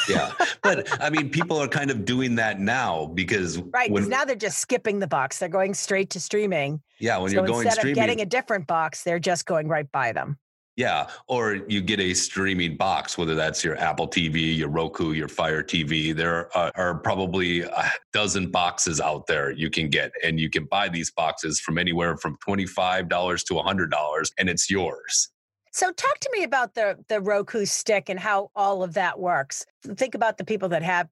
Yeah. 0.08 0.32
but 0.62 1.02
I 1.02 1.10
mean, 1.10 1.30
people 1.30 1.60
are 1.60 1.68
kind 1.68 1.90
of 1.90 2.04
doing 2.04 2.34
that 2.36 2.60
now 2.60 3.06
because 3.06 3.58
Right. 3.58 3.90
When, 3.90 4.08
now 4.08 4.24
they're 4.24 4.36
just 4.36 4.58
skipping 4.58 4.98
the 4.98 5.06
box. 5.06 5.38
They're 5.38 5.48
going 5.48 5.74
straight 5.74 6.10
to 6.10 6.20
streaming. 6.20 6.82
yeah, 6.98 7.18
when 7.18 7.30
so 7.30 7.36
you're 7.36 7.46
going 7.46 7.66
instead 7.66 7.80
streaming. 7.80 7.98
of 7.98 8.06
getting 8.06 8.20
a 8.20 8.26
different 8.26 8.66
box, 8.66 9.02
they're 9.02 9.18
just 9.18 9.46
going 9.46 9.68
right 9.68 9.90
by 9.92 10.12
them. 10.12 10.38
Yeah, 10.76 11.08
or 11.26 11.54
you 11.68 11.80
get 11.80 12.00
a 12.00 12.12
streaming 12.12 12.76
box, 12.76 13.16
whether 13.16 13.34
that's 13.34 13.64
your 13.64 13.78
Apple 13.78 14.06
TV, 14.06 14.54
your 14.54 14.68
Roku, 14.68 15.12
your 15.12 15.28
Fire 15.28 15.62
TV. 15.62 16.14
There 16.14 16.54
are, 16.54 16.70
are 16.74 16.94
probably 16.96 17.62
a 17.62 17.90
dozen 18.12 18.50
boxes 18.50 19.00
out 19.00 19.26
there 19.26 19.50
you 19.50 19.70
can 19.70 19.88
get, 19.88 20.12
and 20.22 20.38
you 20.38 20.50
can 20.50 20.66
buy 20.66 20.90
these 20.90 21.10
boxes 21.10 21.60
from 21.60 21.78
anywhere 21.78 22.18
from 22.18 22.36
twenty-five 22.44 23.08
dollars 23.08 23.42
to 23.44 23.56
hundred 23.56 23.90
dollars, 23.90 24.30
and 24.38 24.50
it's 24.50 24.70
yours. 24.70 25.30
So 25.76 25.92
talk 25.92 26.18
to 26.20 26.30
me 26.32 26.42
about 26.42 26.74
the 26.74 26.96
the 27.08 27.20
Roku 27.20 27.66
stick 27.66 28.08
and 28.08 28.18
how 28.18 28.50
all 28.56 28.82
of 28.82 28.94
that 28.94 29.20
works. 29.20 29.66
Think 29.96 30.14
about 30.14 30.38
the 30.38 30.44
people 30.44 30.70
that 30.70 30.82
have 30.82 31.06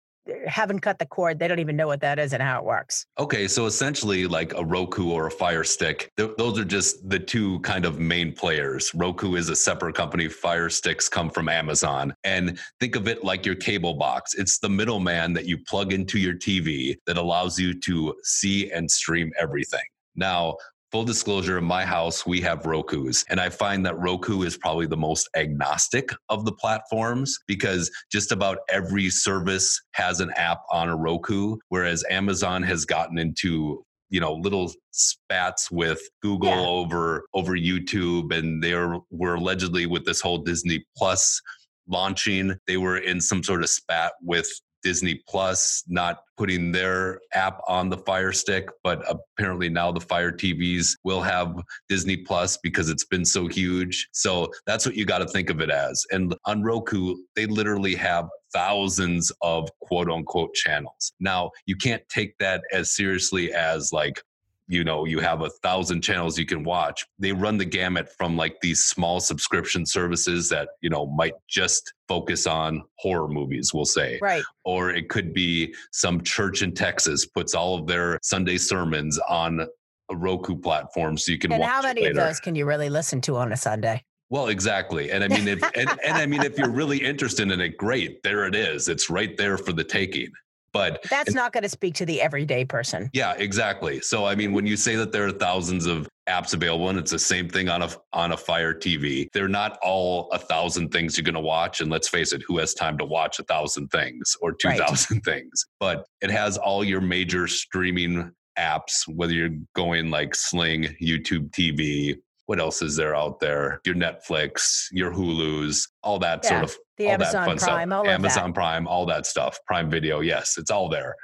haven't 0.46 0.80
cut 0.80 0.98
the 0.98 1.04
cord. 1.04 1.38
They 1.38 1.48
don't 1.48 1.58
even 1.58 1.76
know 1.76 1.86
what 1.86 2.00
that 2.00 2.18
is 2.18 2.32
and 2.32 2.42
how 2.42 2.60
it 2.60 2.64
works. 2.64 3.04
Okay, 3.18 3.46
so 3.46 3.66
essentially, 3.66 4.26
like 4.26 4.54
a 4.54 4.64
Roku 4.64 5.10
or 5.10 5.26
a 5.26 5.30
Fire 5.30 5.64
Stick, 5.64 6.10
th- 6.16 6.30
those 6.38 6.58
are 6.58 6.64
just 6.64 7.06
the 7.10 7.18
two 7.18 7.60
kind 7.60 7.84
of 7.84 7.98
main 7.98 8.32
players. 8.32 8.90
Roku 8.94 9.34
is 9.34 9.50
a 9.50 9.56
separate 9.56 9.94
company. 9.94 10.28
Fire 10.28 10.70
Sticks 10.70 11.10
come 11.10 11.28
from 11.28 11.50
Amazon. 11.50 12.14
And 12.24 12.58
think 12.80 12.96
of 12.96 13.06
it 13.06 13.22
like 13.22 13.44
your 13.44 13.56
cable 13.56 13.92
box. 13.92 14.32
It's 14.32 14.60
the 14.60 14.70
middleman 14.70 15.34
that 15.34 15.44
you 15.44 15.58
plug 15.58 15.92
into 15.92 16.18
your 16.18 16.36
TV 16.36 16.96
that 17.06 17.18
allows 17.18 17.58
you 17.58 17.78
to 17.80 18.14
see 18.22 18.72
and 18.72 18.90
stream 18.90 19.30
everything. 19.38 19.84
Now, 20.16 20.56
full 20.94 21.02
disclosure 21.02 21.58
in 21.58 21.64
my 21.64 21.84
house 21.84 22.24
we 22.24 22.40
have 22.40 22.64
roku's 22.66 23.24
and 23.28 23.40
i 23.40 23.48
find 23.48 23.84
that 23.84 23.98
roku 23.98 24.42
is 24.42 24.56
probably 24.56 24.86
the 24.86 24.96
most 24.96 25.28
agnostic 25.34 26.08
of 26.28 26.44
the 26.44 26.52
platforms 26.52 27.36
because 27.48 27.90
just 28.12 28.30
about 28.30 28.58
every 28.68 29.10
service 29.10 29.82
has 29.94 30.20
an 30.20 30.30
app 30.36 30.60
on 30.70 30.88
a 30.88 30.94
roku 30.94 31.56
whereas 31.68 32.04
amazon 32.10 32.62
has 32.62 32.84
gotten 32.84 33.18
into 33.18 33.82
you 34.10 34.20
know 34.20 34.34
little 34.34 34.72
spats 34.92 35.68
with 35.68 36.00
google 36.22 36.50
Yeah. 36.50 36.60
over 36.60 37.24
over 37.34 37.54
youtube 37.54 38.32
and 38.32 38.62
they 38.62 38.74
were 38.74 39.34
allegedly 39.34 39.86
with 39.86 40.04
this 40.04 40.20
whole 40.20 40.38
disney 40.38 40.86
plus 40.96 41.40
launching 41.88 42.54
they 42.68 42.76
were 42.76 42.98
in 42.98 43.20
some 43.20 43.42
sort 43.42 43.64
of 43.64 43.68
spat 43.68 44.12
with 44.22 44.48
Disney 44.84 45.20
Plus 45.26 45.82
not 45.88 46.20
putting 46.36 46.70
their 46.70 47.20
app 47.32 47.60
on 47.66 47.88
the 47.88 47.96
Fire 47.98 48.32
Stick, 48.32 48.68
but 48.84 49.02
apparently 49.08 49.68
now 49.68 49.90
the 49.90 50.00
Fire 50.00 50.30
TVs 50.30 50.90
will 51.02 51.22
have 51.22 51.56
Disney 51.88 52.18
Plus 52.18 52.58
because 52.58 52.90
it's 52.90 53.04
been 53.04 53.24
so 53.24 53.48
huge. 53.48 54.08
So 54.12 54.48
that's 54.66 54.86
what 54.86 54.94
you 54.94 55.04
got 55.04 55.18
to 55.18 55.26
think 55.26 55.50
of 55.50 55.60
it 55.60 55.70
as. 55.70 56.04
And 56.10 56.34
on 56.44 56.62
Roku, 56.62 57.16
they 57.34 57.46
literally 57.46 57.94
have 57.94 58.28
thousands 58.52 59.32
of 59.42 59.68
quote 59.80 60.08
unquote 60.10 60.54
channels. 60.54 61.12
Now, 61.18 61.50
you 61.66 61.76
can't 61.76 62.02
take 62.08 62.36
that 62.38 62.62
as 62.72 62.94
seriously 62.94 63.52
as 63.52 63.92
like, 63.92 64.22
you 64.66 64.82
know, 64.84 65.04
you 65.04 65.18
have 65.20 65.42
a 65.42 65.50
thousand 65.50 66.00
channels 66.02 66.38
you 66.38 66.46
can 66.46 66.64
watch. 66.64 67.04
They 67.18 67.32
run 67.32 67.58
the 67.58 67.64
gamut 67.64 68.08
from 68.16 68.36
like 68.36 68.56
these 68.62 68.84
small 68.84 69.20
subscription 69.20 69.84
services 69.84 70.48
that, 70.48 70.70
you 70.80 70.88
know, 70.90 71.06
might 71.06 71.34
just 71.48 71.92
focus 72.08 72.46
on 72.46 72.82
horror 72.98 73.28
movies, 73.28 73.72
we'll 73.74 73.84
say 73.84 74.18
Right. 74.22 74.42
or 74.64 74.90
it 74.90 75.08
could 75.08 75.34
be 75.34 75.74
some 75.92 76.22
church 76.22 76.62
in 76.62 76.72
Texas 76.72 77.26
puts 77.26 77.54
all 77.54 77.78
of 77.78 77.86
their 77.86 78.18
Sunday 78.22 78.58
sermons 78.58 79.18
on 79.28 79.66
a 80.10 80.16
Roku 80.16 80.56
platform 80.56 81.16
so 81.16 81.32
you 81.32 81.38
can 81.38 81.52
And 81.52 81.60
watch 81.60 81.70
how 81.70 81.82
many 81.82 82.06
of 82.06 82.14
those 82.16 82.40
can 82.40 82.54
you 82.54 82.66
really 82.66 82.90
listen 82.90 83.20
to 83.22 83.36
on 83.36 83.52
a 83.52 83.56
Sunday? 83.56 84.02
Well, 84.30 84.48
exactly. 84.48 85.10
And 85.12 85.22
I 85.22 85.28
mean 85.28 85.46
if 85.46 85.62
and, 85.76 85.90
and 86.04 86.14
I 86.14 86.26
mean 86.26 86.42
if 86.42 86.58
you're 86.58 86.70
really 86.70 86.98
interested 86.98 87.50
in 87.50 87.60
it, 87.60 87.76
great. 87.76 88.22
There 88.22 88.46
it 88.46 88.54
is. 88.54 88.88
It's 88.88 89.08
right 89.10 89.36
there 89.36 89.56
for 89.58 89.72
the 89.72 89.84
taking. 89.84 90.30
But 90.74 91.02
That's 91.08 91.32
not 91.32 91.52
going 91.52 91.62
to 91.62 91.68
speak 91.70 91.94
to 91.94 92.04
the 92.04 92.20
everyday 92.20 92.64
person. 92.66 93.08
yeah, 93.14 93.32
exactly. 93.38 94.00
So 94.02 94.26
I 94.26 94.34
mean 94.34 94.52
when 94.52 94.66
you 94.66 94.76
say 94.76 94.96
that 94.96 95.12
there 95.12 95.24
are 95.26 95.30
thousands 95.32 95.86
of 95.86 96.06
apps 96.28 96.52
available 96.52 96.88
and 96.90 96.98
it's 96.98 97.10
the 97.12 97.18
same 97.18 97.48
thing 97.48 97.68
on 97.70 97.80
a 97.82 97.90
on 98.12 98.32
a 98.32 98.36
Fire 98.36 98.74
TV, 98.74 99.28
they're 99.32 99.48
not 99.48 99.78
all 99.82 100.28
a 100.32 100.38
thousand 100.38 100.90
things 100.90 101.16
you're 101.16 101.24
going 101.24 101.34
to 101.34 101.40
watch 101.40 101.80
and 101.80 101.90
let's 101.90 102.08
face 102.08 102.32
it, 102.32 102.42
who 102.46 102.58
has 102.58 102.74
time 102.74 102.98
to 102.98 103.04
watch 103.06 103.38
a 103.38 103.44
thousand 103.44 103.88
things 103.88 104.36
or 104.42 104.50
Right. 104.64 104.76
2000 104.78 105.20
things? 105.24 105.64
But 105.80 106.04
it 106.20 106.30
has 106.30 106.58
all 106.58 106.82
your 106.84 107.00
major 107.00 107.46
streaming 107.46 108.32
apps 108.58 109.06
whether 109.08 109.32
you're 109.32 109.50
going 109.74 110.10
like 110.10 110.34
Sling, 110.34 110.84
YouTube 111.02 111.50
TV, 111.50 112.16
what 112.46 112.60
else 112.60 112.82
is 112.82 112.96
there 112.96 113.14
out 113.14 113.40
there? 113.40 113.80
Your 113.84 113.94
Netflix, 113.94 114.86
your 114.92 115.12
Hulu's, 115.12 115.88
all 116.02 116.18
that 116.18 116.40
Yeah, 116.44 116.50
sort 116.50 116.64
of 116.64 116.76
The 116.98 117.06
all 117.06 117.12
Amazon 117.12 117.32
that 117.32 117.46
fun 117.46 117.58
Prime, 117.58 117.88
stuff. 117.88 117.98
all 117.98 118.08
Amazon. 118.10 118.52
Prime, 118.52 118.86
all 118.86 119.06
that 119.06 119.26
stuff. 119.26 119.58
Prime 119.66 119.90
Video, 119.90 120.20
yes, 120.20 120.58
it's 120.58 120.70
all 120.70 120.88
there. 120.88 121.14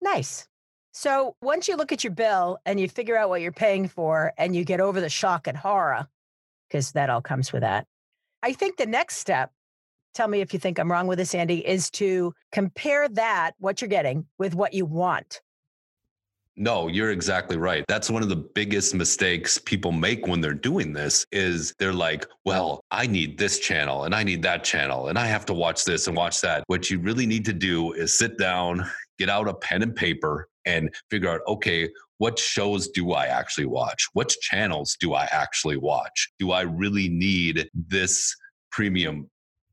Nice. 0.00 0.46
So 0.92 1.36
once 1.42 1.68
you 1.68 1.76
look 1.76 1.92
at 1.92 2.04
your 2.04 2.12
bill 2.12 2.58
and 2.64 2.80
you 2.80 2.88
figure 2.88 3.16
out 3.16 3.28
what 3.28 3.40
you're 3.42 3.52
paying 3.52 3.88
for 3.88 4.32
and 4.38 4.54
you 4.56 4.64
get 4.64 4.80
over 4.80 5.00
the 5.00 5.10
shock 5.10 5.46
and 5.46 5.56
horror, 5.56 6.06
because 6.68 6.92
that 6.92 7.10
all 7.10 7.20
comes 7.20 7.52
with 7.52 7.62
that, 7.62 7.86
I 8.42 8.52
think 8.52 8.76
the 8.76 8.86
next 8.86 9.16
step, 9.16 9.50
tell 10.14 10.28
me 10.28 10.40
if 10.40 10.54
you 10.54 10.58
think 10.58 10.78
I'm 10.78 10.90
wrong 10.90 11.06
with 11.06 11.18
this, 11.18 11.34
Andy, 11.34 11.66
is 11.66 11.90
to 11.92 12.32
compare 12.52 13.08
that, 13.10 13.52
what 13.58 13.80
you're 13.80 13.88
getting, 13.88 14.26
with 14.38 14.54
what 14.54 14.72
you 14.72 14.86
want. 14.86 15.42
No, 16.58 16.88
you're 16.88 17.10
exactly 17.10 17.58
right. 17.58 17.84
That's 17.86 18.08
one 18.08 18.22
of 18.22 18.30
the 18.30 18.36
biggest 18.36 18.94
mistakes 18.94 19.58
people 19.58 19.92
make 19.92 20.26
when 20.26 20.40
they're 20.40 20.54
doing 20.54 20.94
this 20.94 21.26
is 21.30 21.74
they're 21.78 21.92
like, 21.92 22.26
"Well, 22.46 22.80
I 22.90 23.06
need 23.06 23.36
this 23.36 23.58
channel 23.58 24.04
and 24.04 24.14
I 24.14 24.22
need 24.22 24.42
that 24.42 24.64
channel 24.64 25.08
and 25.08 25.18
I 25.18 25.26
have 25.26 25.44
to 25.46 25.54
watch 25.54 25.84
this 25.84 26.06
and 26.06 26.16
watch 26.16 26.40
that." 26.40 26.64
What 26.66 26.88
you 26.90 26.98
really 26.98 27.26
need 27.26 27.44
to 27.44 27.52
do 27.52 27.92
is 27.92 28.16
sit 28.16 28.38
down, 28.38 28.90
get 29.18 29.28
out 29.28 29.48
a 29.48 29.54
pen 29.54 29.82
and 29.82 29.94
paper 29.94 30.48
and 30.64 30.88
figure 31.10 31.28
out, 31.28 31.42
"Okay, 31.46 31.90
what 32.16 32.38
shows 32.38 32.88
do 32.88 33.12
I 33.12 33.26
actually 33.26 33.66
watch? 33.66 34.06
Which 34.14 34.40
channels 34.40 34.96
do 34.98 35.12
I 35.12 35.28
actually 35.30 35.76
watch? 35.76 36.30
Do 36.38 36.52
I 36.52 36.62
really 36.62 37.10
need 37.10 37.68
this 37.74 38.34
premium 38.70 39.28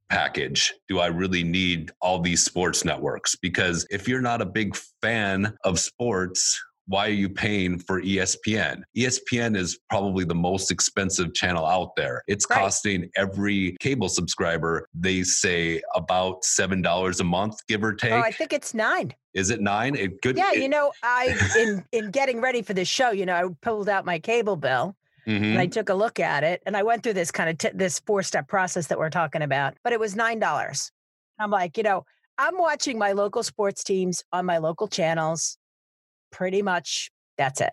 package? 0.10 0.74
Do 0.90 1.00
I 1.00 1.08
really 1.08 1.44
need 1.44 1.92
all 2.02 2.20
these 2.20 2.44
sports 2.44 2.84
networks? 2.84 3.38
Because 3.38 3.88
if 3.90 4.08
you're 4.08 4.22
not 4.22 4.42
a 4.42 4.46
big 4.46 4.76
fan 5.02 5.56
of 5.64 5.80
sports, 5.80 6.62
why 6.88 7.08
are 7.08 7.12
you 7.12 7.30
paying 7.30 7.80
for 7.80 8.02
ESPN? 8.02 8.84
ESPN 8.98 9.56
is 9.56 9.80
probably 9.90 10.26
the 10.26 10.36
most 10.36 10.72
expensive 10.72 11.34
channel 11.34 11.66
out 11.66 11.96
there. 11.96 12.24
It's 12.28 12.46
Right. 12.50 12.60
costing 12.60 13.10
every 13.16 13.78
cable 13.80 14.10
subscriber, 14.10 14.88
they 14.94 15.24
say 15.24 15.82
about 15.96 16.44
$7 16.44 17.20
a 17.20 17.24
month, 17.24 17.56
give 17.68 17.84
or 17.84 17.94
take. 17.94 18.12
Oh, 18.12 18.20
I 18.20 18.32
think 18.32 18.54
it's 18.54 18.74
nine. 18.74 19.14
is 19.34 19.50
it 19.50 19.62
nine? 19.62 19.96
It 19.96 20.22
could 20.22 20.38
Yeah, 20.38 20.52
it- 20.54 20.62
you 20.62 20.70
know, 20.70 20.92
I 21.02 21.36
in 21.58 21.84
in 21.92 22.12
getting 22.12 22.40
ready 22.42 22.62
for 22.62 22.74
this 22.74 22.88
show, 22.88 23.10
you 23.12 23.26
know, 23.26 23.34
I 23.36 23.44
pulled 23.62 23.90
out 23.90 24.06
my 24.06 24.20
cable 24.20 24.56
bill 24.58 24.96
Mhm. 25.26 25.52
and 25.54 25.60
I 25.60 25.66
took 25.66 25.90
a 25.90 25.94
look 25.96 26.20
at 26.20 26.44
it 26.44 26.62
and 26.66 26.76
I 26.78 26.84
went 26.84 27.02
through 27.02 27.14
this 27.14 27.32
kind 27.32 27.50
of 27.50 27.58
t- 27.58 27.70
this 27.74 27.98
four 28.00 28.22
step 28.24 28.48
process 28.48 28.88
that 28.88 29.00
we're 29.00 29.10
talking 29.10 29.42
about, 29.42 29.76
but 29.84 29.92
it 29.94 30.00
was 30.00 30.16
nine 30.16 30.38
dollars. 30.38 30.92
I'm 31.40 31.50
like, 31.50 31.78
you 31.78 31.84
know, 31.84 32.06
I'm 32.38 32.58
watching 32.60 32.98
my 33.00 33.14
local 33.14 33.42
sports 33.42 33.84
teams 33.84 34.24
on 34.32 34.46
my 34.46 34.58
local 34.60 34.88
channels. 34.88 35.58
Pretty 36.34 36.62
much, 36.62 37.10
that's 37.38 37.62
it. 37.62 37.72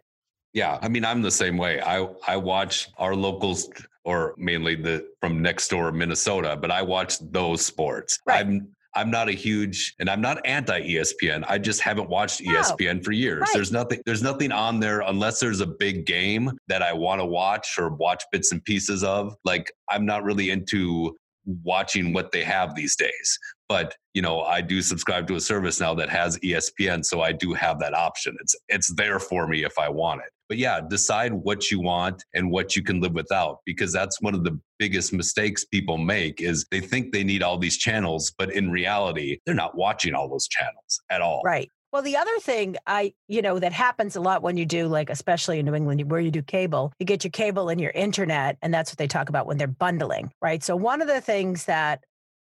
Yeah, 0.52 0.78
I 0.82 0.88
mean, 0.88 1.04
I'm 1.04 1.22
the 1.22 1.30
same 1.30 1.56
way. 1.56 1.80
I 1.80 2.06
I 2.26 2.36
watch 2.36 2.90
our 2.98 3.14
locals, 3.14 3.70
or 4.04 4.34
mainly 4.36 4.74
the 4.76 5.08
from 5.20 5.42
next 5.42 5.68
door 5.68 5.90
Minnesota, 5.92 6.56
but 6.56 6.70
I 6.70 6.82
watch 6.82 7.18
those 7.32 7.64
sports. 7.64 8.18
Right. 8.26 8.40
I'm 8.40 8.68
I'm 8.94 9.10
not 9.10 9.28
a 9.28 9.32
huge, 9.32 9.94
and 10.00 10.10
I'm 10.10 10.20
not 10.20 10.44
anti 10.44 10.80
ESPN. 10.80 11.44
I 11.48 11.58
just 11.58 11.80
haven't 11.80 12.08
watched 12.10 12.42
No. 12.42 12.52
ESPN 12.54 13.04
for 13.04 13.12
years. 13.12 13.42
Right. 13.42 13.50
There's 13.54 13.70
nothing. 13.70 14.00
There's 14.04 14.22
nothing 14.22 14.50
on 14.50 14.80
there 14.80 15.00
unless 15.02 15.38
there's 15.38 15.60
a 15.60 15.66
big 15.66 16.06
game 16.06 16.50
that 16.66 16.82
I 16.82 16.92
want 16.92 17.20
to 17.20 17.24
watch 17.24 17.78
or 17.78 17.90
watch 17.90 18.24
bits 18.32 18.50
and 18.50 18.64
pieces 18.64 19.04
of. 19.04 19.36
Like 19.44 19.72
I'm 19.88 20.04
not 20.04 20.24
really 20.24 20.50
into 20.50 21.16
watching 21.62 22.12
what 22.12 22.32
they 22.32 22.42
have 22.42 22.74
these 22.74 22.96
days. 22.96 23.38
But 23.70 23.94
you 24.14 24.20
know, 24.20 24.40
I 24.40 24.60
do 24.62 24.82
subscribe 24.82 25.28
to 25.28 25.36
a 25.36 25.40
service 25.40 25.78
now 25.78 25.94
that 25.94 26.08
has 26.10 26.36
ESPN, 26.40 27.04
so 27.04 27.22
I 27.22 27.30
do 27.30 27.54
have 27.54 27.78
that 27.78 27.94
option. 27.94 28.36
It's 28.40 28.56
it's 28.68 28.92
there 28.96 29.20
for 29.20 29.46
me 29.46 29.64
if 29.64 29.78
I 29.78 29.88
want 29.88 30.22
it. 30.22 30.32
But 30.48 30.58
yeah, 30.58 30.80
decide 30.80 31.32
what 31.32 31.70
you 31.70 31.80
want 31.80 32.24
and 32.34 32.50
what 32.50 32.74
you 32.74 32.82
can 32.82 33.00
live 33.00 33.12
without 33.12 33.58
because 33.64 33.92
that's 33.92 34.20
one 34.20 34.34
of 34.34 34.42
the 34.42 34.58
biggest 34.80 35.12
mistakes 35.12 35.64
people 35.64 35.98
make 35.98 36.40
is 36.40 36.66
they 36.72 36.80
think 36.80 37.12
they 37.12 37.22
need 37.22 37.44
all 37.44 37.58
these 37.58 37.78
channels, 37.78 38.32
but 38.36 38.52
in 38.52 38.72
reality, 38.72 39.38
they're 39.46 39.54
not 39.54 39.76
watching 39.76 40.14
all 40.14 40.28
those 40.28 40.48
channels 40.48 41.00
at 41.08 41.22
all. 41.22 41.40
Right. 41.44 41.70
Well, 41.92 42.02
the 42.02 42.16
other 42.16 42.38
thing 42.40 42.76
I, 42.86 43.12
you 43.26 43.42
know, 43.42 43.58
that 43.58 43.72
happens 43.72 44.14
a 44.14 44.20
lot 44.20 44.42
when 44.42 44.56
you 44.56 44.64
do, 44.64 44.86
like, 44.86 45.10
especially 45.10 45.58
in 45.58 45.66
New 45.66 45.74
England, 45.74 46.08
where 46.08 46.20
you 46.20 46.30
do 46.30 46.42
cable, 46.42 46.92
you 47.00 47.06
get 47.06 47.24
your 47.24 47.32
cable 47.32 47.68
and 47.68 47.80
your 47.80 47.90
internet, 47.90 48.58
and 48.62 48.72
that's 48.72 48.92
what 48.92 48.98
they 48.98 49.08
talk 49.08 49.28
about 49.28 49.46
when 49.46 49.58
they're 49.58 49.66
bundling, 49.66 50.32
right? 50.40 50.62
So, 50.62 50.76
one 50.76 51.02
of 51.02 51.08
the 51.08 51.20
things 51.20 51.64
that, 51.64 52.04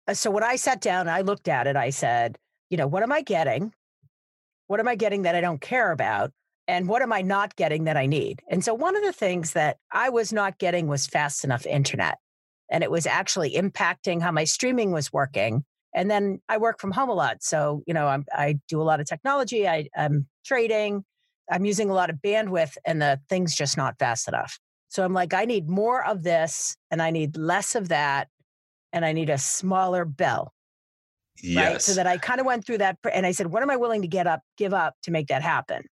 Uh, 0.08 0.14
so 0.14 0.32
when 0.32 0.44
I 0.44 0.56
sat 0.56 0.82
down, 0.82 1.08
I 1.08 1.22
looked 1.22 1.48
at 1.48 1.68
it, 1.68 1.76
I 1.76 1.90
said, 1.90 2.38
you 2.70 2.78
know, 2.78 2.88
what 2.88 3.04
am 3.04 3.12
I 3.12 3.22
getting? 3.22 3.74
What 4.68 4.80
am 4.80 4.88
I 4.88 4.96
getting 4.96 5.24
that 5.24 5.36
I 5.36 5.42
don't 5.42 5.62
care 5.62 5.92
about? 5.92 6.32
And 6.68 6.88
what 6.88 7.02
am 7.02 7.12
I 7.12 7.22
not 7.22 7.56
getting 7.56 7.86
that 7.86 7.98
I 7.98 8.06
need? 8.06 8.42
And 8.50 8.64
so, 8.64 8.74
one 8.74 8.96
of 8.96 9.04
the 9.04 9.12
things 9.12 9.54
that 9.54 9.78
I 9.92 10.10
was 10.10 10.32
not 10.32 10.58
getting 10.58 10.88
was 10.88 11.08
fast 11.08 11.44
enough 11.44 11.66
internet. 11.66 12.18
And 12.70 12.84
it 12.84 12.92
was 12.92 13.06
actually 13.06 13.56
impacting 13.56 14.22
how 14.22 14.32
my 14.32 14.46
streaming 14.46 14.92
was 14.92 15.12
working 15.12 15.66
and 15.94 16.10
then 16.10 16.42
I 16.48 16.58
work 16.58 16.80
from 16.80 16.92
home 16.92 17.10
a 17.10 17.14
lot. 17.14 17.44
So, 17.44 17.84
you 17.86 17.94
know, 17.94 18.08
I'm, 18.08 18.26
i 18.34 18.60
do 18.68 18.82
a 18.82 18.84
lot 18.84 19.00
of 19.00 19.08
technology, 19.08 19.68
I, 19.68 19.90
I'm 19.96 20.28
trading, 20.46 21.04
I'm 21.52 21.66
using 21.66 21.90
a 21.90 21.94
lot 21.94 22.10
of 22.10 22.18
bandwidth, 22.18 22.78
and 22.86 23.02
the 23.02 23.20
thing's 23.30 23.56
just 23.56 23.78
not 23.78 24.00
fast 24.00 24.28
enough. 24.28 24.58
So 24.90 25.04
I'm 25.04 25.14
like, 25.14 25.34
I 25.34 25.46
need 25.46 25.70
more 25.70 26.06
of 26.06 26.24
this 26.24 26.76
and 26.90 27.02
I 27.02 27.12
need 27.12 27.38
less 27.38 27.76
of 27.76 27.90
that. 27.90 28.28
And 28.94 29.06
I 29.06 29.14
need 29.14 29.30
a 29.30 29.38
smaller 29.38 30.06
bill. 30.06 30.54
Yes. 31.42 31.72
Right. 31.72 31.82
So 31.82 31.94
that 31.94 32.08
I 32.08 32.18
kind 32.18 32.40
of 32.40 32.46
went 32.46 32.66
through 32.66 32.80
that 32.80 32.98
and 33.12 33.26
I 33.26 33.32
said, 33.32 33.48
what 33.48 33.64
am 33.64 33.70
I 33.70 33.78
willing 33.78 34.02
to 34.02 34.08
get 34.08 34.28
up, 34.28 34.42
give 34.58 34.74
up 34.74 34.96
to 35.04 35.12
make 35.12 35.28
that 35.28 35.42
happen? 35.42 35.84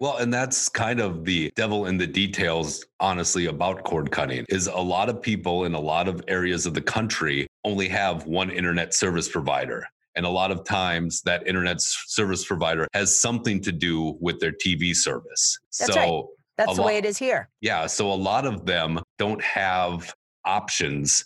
Well, 0.00 0.16
and 0.16 0.34
that's 0.34 0.68
kind 0.68 0.98
of 0.98 1.24
the 1.24 1.52
devil 1.54 1.86
in 1.86 1.96
the 1.96 2.08
details, 2.08 2.84
honestly, 2.98 3.46
about 3.46 3.84
cord 3.84 4.10
cutting 4.10 4.44
is 4.48 4.66
a 4.66 4.76
lot 4.76 5.08
of 5.08 5.22
people 5.22 5.64
in 5.64 5.74
a 5.74 5.80
lot 5.80 6.08
of 6.08 6.24
areas 6.26 6.66
of 6.66 6.74
the 6.74 6.80
country 6.80 7.46
only 7.64 7.86
have 7.88 8.26
one 8.26 8.50
internet 8.50 8.94
service 8.94 9.28
provider. 9.28 9.86
And 10.16 10.26
a 10.26 10.28
lot 10.28 10.50
of 10.50 10.64
times 10.64 11.22
that 11.22 11.46
internet 11.46 11.80
service 11.80 12.44
provider 12.44 12.88
has 12.94 13.16
something 13.16 13.60
to 13.60 13.70
do 13.70 14.18
with 14.20 14.40
their 14.40 14.50
TV 14.52 14.94
service. 14.94 15.58
That's 15.78 15.94
so 15.94 16.00
right. 16.00 16.24
That's 16.58 16.76
the 16.76 16.82
way 16.82 16.96
it 16.96 17.04
is 17.04 17.16
here. 17.16 17.48
Yeah. 17.60 17.86
So 17.86 18.12
a 18.12 18.14
lot 18.14 18.44
of 18.44 18.66
them 18.66 19.00
don't 19.18 19.40
have 19.40 20.12
options 20.44 21.24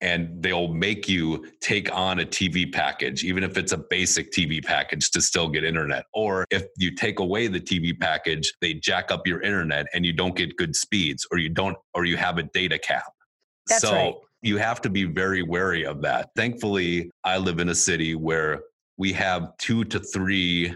and 0.00 0.42
they'll 0.42 0.68
make 0.68 1.08
you 1.08 1.46
take 1.60 1.94
on 1.94 2.20
a 2.20 2.24
TV 2.24 2.70
package, 2.72 3.22
even 3.24 3.44
if 3.44 3.56
it's 3.58 3.72
a 3.72 3.78
basic 3.78 4.32
TV 4.32 4.64
package 4.64 5.10
to 5.10 5.20
still 5.20 5.48
get 5.48 5.64
internet. 5.64 6.06
Or 6.14 6.46
if 6.50 6.64
you 6.78 6.94
take 6.94 7.18
away 7.18 7.48
the 7.48 7.60
TV 7.60 7.98
package, 7.98 8.52
they 8.60 8.74
jack 8.74 9.10
up 9.10 9.26
your 9.26 9.42
internet 9.42 9.86
and 9.92 10.04
you 10.06 10.12
don't 10.12 10.34
get 10.34 10.56
good 10.56 10.74
speeds 10.74 11.26
or 11.30 11.38
you 11.38 11.50
don't, 11.50 11.76
or 11.94 12.04
you 12.04 12.16
have 12.16 12.38
a 12.38 12.44
data 12.44 12.78
cap. 12.78 13.12
That's 13.66 13.82
so 13.82 13.92
right. 13.92 14.14
you 14.42 14.56
have 14.56 14.80
to 14.82 14.90
be 14.90 15.04
very 15.04 15.42
wary 15.42 15.84
of 15.84 16.00
that. 16.02 16.30
Thankfully, 16.34 17.10
I 17.24 17.36
live 17.36 17.58
in 17.58 17.68
a 17.68 17.74
city 17.74 18.14
where 18.14 18.62
we 18.96 19.12
have 19.12 19.56
two 19.58 19.84
to 19.84 20.00
three 20.00 20.74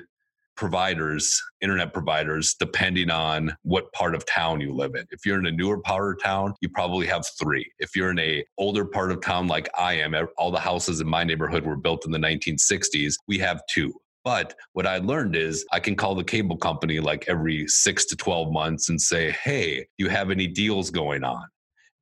providers, 0.57 1.43
internet 1.61 1.93
providers, 1.93 2.55
depending 2.59 3.11
on 3.11 3.57
what 3.62 3.93
part 3.93 4.14
of 4.14 4.25
town 4.27 4.61
you 4.61 4.73
live 4.73 4.95
in. 4.95 5.07
If 5.11 5.27
you're 5.27 5.38
in 5.38 5.47
a 5.47 5.53
newer 5.53 5.79
part 5.79 6.17
of 6.17 6.23
town, 6.23 6.55
you 6.61 6.69
probably 6.69 7.07
have 7.07 7.25
three. 7.38 7.71
If 7.79 7.97
you're 7.97 8.11
in 8.11 8.19
a 8.19 8.45
older 8.59 8.85
part 8.85 9.11
of 9.11 9.21
town 9.21 9.49
like 9.49 9.69
I 9.77 9.95
am, 9.95 10.14
all 10.38 10.51
the 10.51 10.61
houses 10.61 11.01
in 11.01 11.09
my 11.09 11.25
neighborhood 11.25 11.64
were 11.64 11.77
built 11.77 12.07
in 12.07 12.12
the 12.12 12.19
1960s, 12.19 13.14
we 13.27 13.38
have 13.38 13.62
two. 13.73 13.93
But 14.25 14.55
what 14.73 14.87
I 14.87 14.99
learned 14.99 15.37
is 15.37 15.67
I 15.71 15.81
can 15.81 15.97
call 15.97 16.14
the 16.14 16.25
cable 16.25 16.57
company 16.57 16.99
like 16.99 17.27
every 17.29 17.69
six 17.69 18.07
to 18.07 18.17
12 18.17 18.53
months 18.53 18.88
and 18.88 19.01
say, 19.01 19.33
hey, 19.33 19.87
you 19.99 20.09
have 20.09 20.31
any 20.31 20.47
deals 20.47 20.90
going 20.90 21.25
on? 21.25 21.45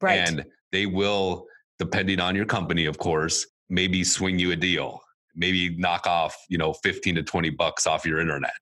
Right. 0.00 0.28
And 0.28 0.44
they 0.70 0.86
will, 0.86 1.46
depending 1.80 2.20
on 2.20 2.36
your 2.36 2.44
company, 2.44 2.86
of 2.86 2.96
course, 2.98 3.46
maybe 3.68 4.04
swing 4.04 4.38
you 4.38 4.52
a 4.52 4.56
deal 4.56 5.00
maybe 5.34 5.76
knock 5.76 6.06
off, 6.06 6.36
you 6.48 6.58
know, 6.58 6.72
15 6.72 7.16
to 7.16 7.22
20 7.22 7.50
bucks 7.50 7.86
off 7.86 8.04
your 8.04 8.20
internet. 8.20 8.54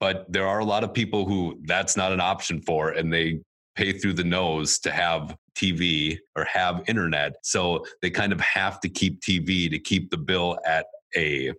But 0.00 0.30
there 0.30 0.46
are 0.46 0.58
a 0.58 0.64
lot 0.64 0.84
of 0.84 0.92
people 0.92 1.24
who 1.26 1.60
that's 1.64 1.96
not 1.96 2.12
an 2.12 2.20
option 2.20 2.60
for 2.60 2.90
and 2.90 3.12
they 3.12 3.40
pay 3.76 3.92
through 3.92 4.14
the 4.14 4.24
nose 4.24 4.78
to 4.80 4.90
have 4.90 5.36
TV 5.56 6.18
or 6.34 6.44
have 6.44 6.82
internet. 6.86 7.36
So 7.42 7.84
they 8.02 8.10
kind 8.10 8.32
of 8.32 8.40
have 8.40 8.80
to 8.80 8.88
keep 8.88 9.20
TV 9.20 9.70
to 9.70 9.78
keep 9.78 10.10
the 10.10 10.18
bill 10.18 10.58
at 10.66 10.86
a 11.16 11.52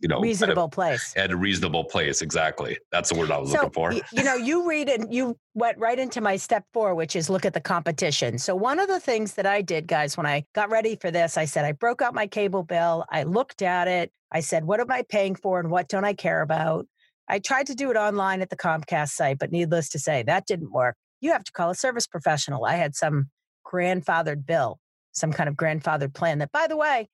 you 0.00 0.08
know 0.08 0.20
reasonable 0.20 0.64
at 0.64 0.66
a, 0.66 0.70
place. 0.70 1.12
at 1.16 1.30
a 1.30 1.36
reasonable 1.36 1.84
place 1.84 2.22
exactly. 2.22 2.78
That's 2.92 3.10
the 3.10 3.18
word 3.18 3.30
i 3.30 3.38
was 3.38 3.50
so, 3.50 3.58
looking 3.58 3.70
for. 3.70 3.92
you 3.92 4.24
know 4.24 4.34
you 4.34 4.68
read 4.68 4.88
and 4.88 5.12
you 5.12 5.36
went 5.54 5.78
right 5.78 5.98
into 5.98 6.20
my 6.20 6.36
step 6.36 6.64
four 6.72 6.94
which 6.94 7.16
is 7.16 7.28
look 7.28 7.44
at 7.44 7.54
the 7.54 7.60
competition. 7.60 8.38
So 8.38 8.54
one 8.54 8.78
of 8.78 8.88
the 8.88 9.00
things 9.00 9.34
that 9.34 9.46
i 9.46 9.62
did 9.62 9.86
guys 9.86 10.16
when 10.16 10.26
i 10.26 10.44
got 10.54 10.70
ready 10.70 10.96
for 10.96 11.10
this 11.10 11.36
i 11.36 11.44
said 11.44 11.64
i 11.64 11.72
broke 11.72 12.02
out 12.02 12.14
my 12.14 12.26
cable 12.26 12.62
bill. 12.62 13.04
I 13.10 13.24
looked 13.24 13.62
at 13.62 13.88
it. 13.88 14.12
I 14.30 14.40
said 14.40 14.64
what 14.64 14.80
am 14.80 14.90
i 14.90 15.02
paying 15.08 15.34
for 15.34 15.60
and 15.60 15.70
what 15.70 15.88
don't 15.88 16.04
i 16.04 16.14
care 16.14 16.42
about? 16.42 16.86
I 17.30 17.40
tried 17.40 17.66
to 17.66 17.74
do 17.74 17.90
it 17.90 17.96
online 17.96 18.40
at 18.40 18.50
the 18.50 18.56
comcast 18.56 19.10
site 19.10 19.38
but 19.38 19.52
needless 19.52 19.88
to 19.90 19.98
say 19.98 20.22
that 20.24 20.46
didn't 20.46 20.72
work. 20.72 20.96
You 21.20 21.32
have 21.32 21.44
to 21.44 21.52
call 21.52 21.70
a 21.70 21.74
service 21.74 22.06
professional. 22.06 22.64
I 22.64 22.74
had 22.76 22.94
some 22.94 23.30
grandfathered 23.66 24.46
bill 24.46 24.78
some 25.12 25.32
kind 25.32 25.48
of 25.48 25.56
grandfathered 25.56 26.14
plan 26.14 26.38
that 26.38 26.52
by 26.52 26.66
the 26.66 26.76
way 26.76 27.08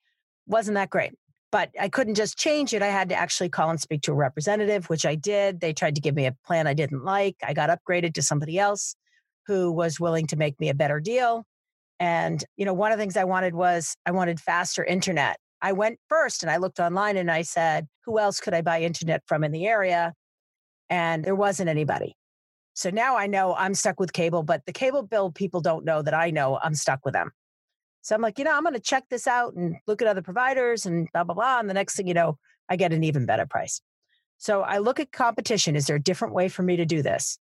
wasn't 0.47 0.75
that 0.75 0.91
great 0.91 1.13
but 1.55 1.71
I 1.81 1.89
couldn't 1.89 2.17
just 2.17 2.37
change 2.37 2.75
it. 2.75 2.83
I 2.83 2.89
had 2.89 3.11
to 3.11 3.15
actually 3.15 3.49
call 3.49 3.71
and 3.71 3.81
speak 3.81 4.03
to 4.03 4.11
a 4.11 4.17
representative, 4.17 4.91
which 4.91 5.07
I 5.07 5.15
did. 5.15 5.61
They 5.61 5.73
tried 5.73 5.95
to 5.95 6.01
give 6.01 6.17
me 6.17 6.27
a 6.27 6.35
plan 6.45 6.67
I 6.67 6.75
didn't 6.75 7.05
like. 7.05 7.37
I 7.45 7.55
got 7.55 7.71
upgraded 7.71 8.15
to 8.15 8.23
somebody 8.23 8.59
else 8.59 8.97
who 9.47 9.71
was 9.71 10.01
willing 10.01 10.27
to 10.27 10.37
make 10.37 10.59
me 10.59 10.69
a 10.69 10.75
better 10.75 10.99
deal. 10.99 11.45
And, 12.01 12.43
you 12.57 12.65
know, 12.65 12.75
one 12.75 12.91
of 12.91 12.99
the 12.99 13.03
things 13.05 13.17
I 13.17 13.23
wanted 13.23 13.55
was 13.55 13.95
I 14.05 14.11
wanted 14.11 14.41
faster 14.41 14.83
internet. 14.83 15.37
I 15.63 15.71
went 15.71 16.01
first 16.09 16.43
and 16.43 16.51
I 16.51 16.57
looked 16.57 16.81
online 16.81 17.17
and 17.17 17.31
I 17.31 17.43
said, 17.43 17.87
who 18.05 18.19
else 18.19 18.41
could 18.41 18.53
I 18.53 18.61
buy 18.61 18.83
internet 18.83 19.23
from 19.29 19.45
in 19.45 19.53
the 19.53 19.69
area? 19.69 20.13
And 20.91 21.25
there 21.25 21.37
wasn't 21.37 21.69
anybody. 21.69 22.17
So 22.73 22.91
now 22.91 23.17
I 23.17 23.29
know 23.29 23.55
I'm 23.55 23.75
stuck 23.75 24.01
with 24.01 24.13
cable, 24.13 24.43
but 24.43 24.67
the 24.67 24.73
cable 24.73 25.05
bill 25.05 25.31
people 25.31 25.61
don't 25.61 25.85
know 25.85 26.03
that 26.03 26.15
I 26.15 26.33
know 26.33 26.59
I'm 26.61 26.75
stuck 26.75 27.05
with 27.05 27.15
them. 27.15 27.31
So 28.05 28.15
I'm 28.15 28.21
like, 28.21 28.39
you 28.39 28.45
know, 28.45 28.55
I'm 28.55 28.65
going 28.65 28.75
to 28.75 28.81
check 28.81 29.05
this 29.09 29.27
out 29.27 29.55
and 29.55 29.77
look 29.87 30.03
at 30.03 30.09
other 30.09 30.21
providers 30.21 30.85
and 30.85 31.09
blah, 31.15 31.25
blah, 31.25 31.35
blah. 31.35 31.59
And 31.59 31.71
the 31.71 31.75
next 31.75 31.97
thing 31.97 32.07
you 32.07 32.13
know, 32.13 32.37
I 32.69 32.77
get 32.77 32.93
an 32.93 33.03
even 33.03 33.25
better 33.25 33.47
price. 33.47 33.81
So 34.37 34.61
I 34.61 34.77
look 34.77 35.01
at 35.01 35.11
competition. 35.11 35.75
Is 35.75 35.87
there 35.87 35.97
a 35.97 36.03
different 36.03 36.35
way 36.35 36.51
for 36.51 36.63
me 36.63 36.77
to 36.77 36.85
do 36.85 37.01
this? 37.01 37.39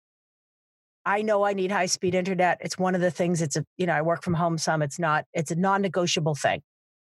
I 1.06 1.22
know 1.22 1.46
I 1.46 1.54
need 1.54 1.72
high 1.72 1.86
speed 1.86 2.14
internet. 2.14 2.58
It's 2.60 2.78
one 2.78 2.94
of 2.94 3.00
the 3.00 3.10
things. 3.10 3.42
It's 3.42 3.56
a, 3.56 3.66
you 3.78 3.86
know, 3.86 3.94
I 3.94 4.02
work 4.02 4.22
from 4.22 4.34
home 4.34 4.58
some. 4.58 4.82
It's 4.82 5.00
not, 5.00 5.24
it's 5.34 5.50
a 5.50 5.56
non 5.56 5.82
negotiable 5.82 6.36
thing. 6.36 6.62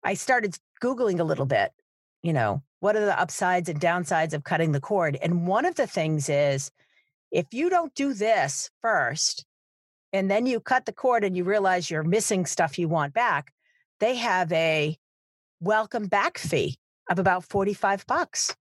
I 0.02 0.14
started 0.14 0.56
Googling 0.82 1.20
a 1.20 1.24
little 1.24 1.46
bit, 1.46 1.70
you 2.22 2.32
know, 2.32 2.64
what 2.80 2.96
are 2.96 3.06
the 3.06 3.18
upsides 3.18 3.68
and 3.68 3.80
downsides 3.80 4.34
of 4.34 4.42
cutting 4.42 4.72
the 4.72 4.80
cord? 4.80 5.16
And 5.22 5.46
one 5.46 5.66
of 5.66 5.76
the 5.76 5.86
things 5.86 6.28
is 6.28 6.72
if 7.30 7.46
you 7.52 7.70
don't 7.70 7.94
do 7.94 8.12
this 8.12 8.70
first, 8.82 9.46
and 10.16 10.30
then 10.30 10.46
you 10.46 10.60
cut 10.60 10.86
the 10.86 10.92
cord 10.92 11.24
and 11.24 11.36
you 11.36 11.44
realize 11.44 11.90
you're 11.90 12.02
missing 12.02 12.46
stuff 12.46 12.78
you 12.78 12.88
want 12.88 13.12
back, 13.12 13.52
they 14.00 14.16
have 14.16 14.50
a 14.52 14.96
welcome 15.60 16.06
back 16.06 16.38
fee 16.38 16.78
of 17.10 17.18
about 17.18 17.44
45 17.44 18.06
bucks. 18.06 18.56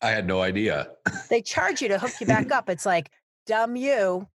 I 0.00 0.10
had 0.10 0.26
no 0.26 0.40
idea. 0.40 0.90
they 1.28 1.42
charge 1.42 1.82
you 1.82 1.88
to 1.88 1.98
hook 1.98 2.12
you 2.20 2.26
back 2.26 2.50
up. 2.52 2.70
It's 2.70 2.86
like, 2.86 3.10
dumb 3.46 3.74
you, 3.76 4.28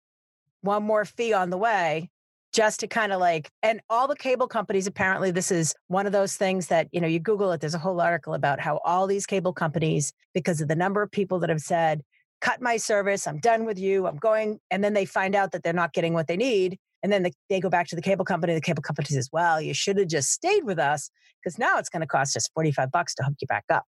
one 0.61 0.83
more 0.83 1.05
fee 1.05 1.33
on 1.33 1.51
the 1.51 1.57
way 1.57 2.09
just 2.51 2.79
to 2.79 2.87
kind 2.87 3.11
of 3.11 3.19
like 3.19 3.51
and 3.61 3.81
all 3.89 4.07
the 4.07 4.15
cable 4.15 4.47
companies 4.47 4.87
apparently 4.87 5.29
this 5.29 5.51
is 5.51 5.75
one 5.87 6.05
of 6.05 6.13
those 6.13 6.37
things 6.37 6.67
that 6.67 6.87
you 6.93 7.01
know 7.01 7.07
you 7.07 7.19
google 7.19 7.51
it 7.51 7.59
there's 7.59 7.75
a 7.75 7.79
whole 7.79 7.99
article 7.99 8.33
about 8.33 8.61
how 8.61 8.79
all 8.85 9.07
these 9.07 9.25
cable 9.25 9.51
companies 9.51 10.13
because 10.33 10.61
of 10.61 10.69
the 10.69 10.75
number 10.75 11.01
of 11.01 11.11
people 11.11 11.37
that 11.37 11.49
have 11.49 11.59
said 11.59 12.01
cut 12.41 12.61
my 12.61 12.77
service. 12.77 13.27
I'm 13.27 13.39
done 13.39 13.65
with 13.65 13.79
you. 13.79 14.07
I'm 14.07 14.17
going. 14.17 14.59
And 14.71 14.83
then 14.83 14.93
they 14.93 15.05
find 15.05 15.35
out 15.35 15.51
that 15.51 15.63
they're 15.63 15.73
not 15.73 15.93
getting 15.93 16.13
what 16.13 16.27
they 16.27 16.37
need. 16.37 16.77
And 17.03 17.11
then 17.11 17.23
the, 17.23 17.31
they 17.49 17.59
go 17.59 17.69
back 17.69 17.87
to 17.89 17.95
the 17.95 18.01
cable 18.01 18.25
company. 18.25 18.53
The 18.53 18.61
cable 18.61 18.81
company 18.81 19.07
says, 19.07 19.29
well, 19.31 19.61
you 19.61 19.73
should 19.73 19.97
have 19.97 20.07
just 20.07 20.31
stayed 20.31 20.63
with 20.63 20.79
us 20.79 21.09
because 21.43 21.59
now 21.59 21.77
it's 21.77 21.89
going 21.89 22.01
to 22.01 22.07
cost 22.07 22.35
us 22.35 22.47
45 22.53 22.91
bucks 22.91 23.13
to 23.15 23.23
hook 23.23 23.35
you 23.41 23.47
back 23.47 23.65
up. 23.71 23.83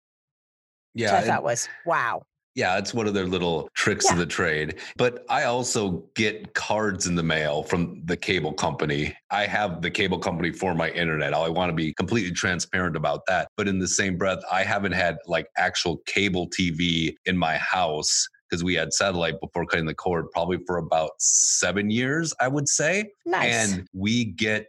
Yeah. 0.93 1.13
Which 1.13 1.23
I 1.23 1.27
thought 1.27 1.43
was, 1.43 1.67
wow. 1.85 2.23
Yeah, 2.57 2.79
it's 2.79 2.91
one 2.91 3.07
of 3.07 3.13
their 3.13 3.27
little 3.27 3.69
tricks 3.75 4.05
yeah. 4.05 4.13
of 4.13 4.17
the 4.17 4.25
trade. 4.25 4.79
But 4.97 5.23
I 5.29 5.43
also 5.43 6.03
get 6.15 6.55
cards 6.55 7.05
in 7.05 7.13
the 7.13 7.21
mail 7.21 7.61
from 7.61 8.01
the 8.05 8.17
cable 8.17 8.51
company. 8.51 9.15
I 9.29 9.45
have 9.45 9.83
the 9.83 9.91
cable 9.91 10.17
company 10.17 10.51
for 10.51 10.73
my 10.73 10.89
internet. 10.89 11.35
I 11.35 11.49
want 11.49 11.69
to 11.69 11.75
be 11.75 11.93
completely 11.93 12.31
transparent 12.31 12.95
about 12.95 13.21
that. 13.27 13.47
But 13.57 13.67
in 13.67 13.77
the 13.77 13.87
same 13.87 14.17
breath, 14.17 14.39
I 14.51 14.63
haven't 14.63 14.93
had 14.93 15.17
like 15.27 15.45
actual 15.55 15.97
cable 16.07 16.49
TV 16.49 17.13
in 17.27 17.37
my 17.37 17.57
house 17.57 18.27
because 18.49 18.63
we 18.63 18.73
had 18.73 18.93
satellite 18.93 19.39
before 19.41 19.65
cutting 19.65 19.85
the 19.85 19.93
cord 19.93 20.31
probably 20.31 20.59
for 20.65 20.77
about 20.77 21.11
seven 21.19 21.89
years, 21.89 22.33
I 22.39 22.47
would 22.47 22.67
say. 22.67 23.11
Nice. 23.25 23.73
And 23.73 23.87
we 23.93 24.25
get 24.25 24.67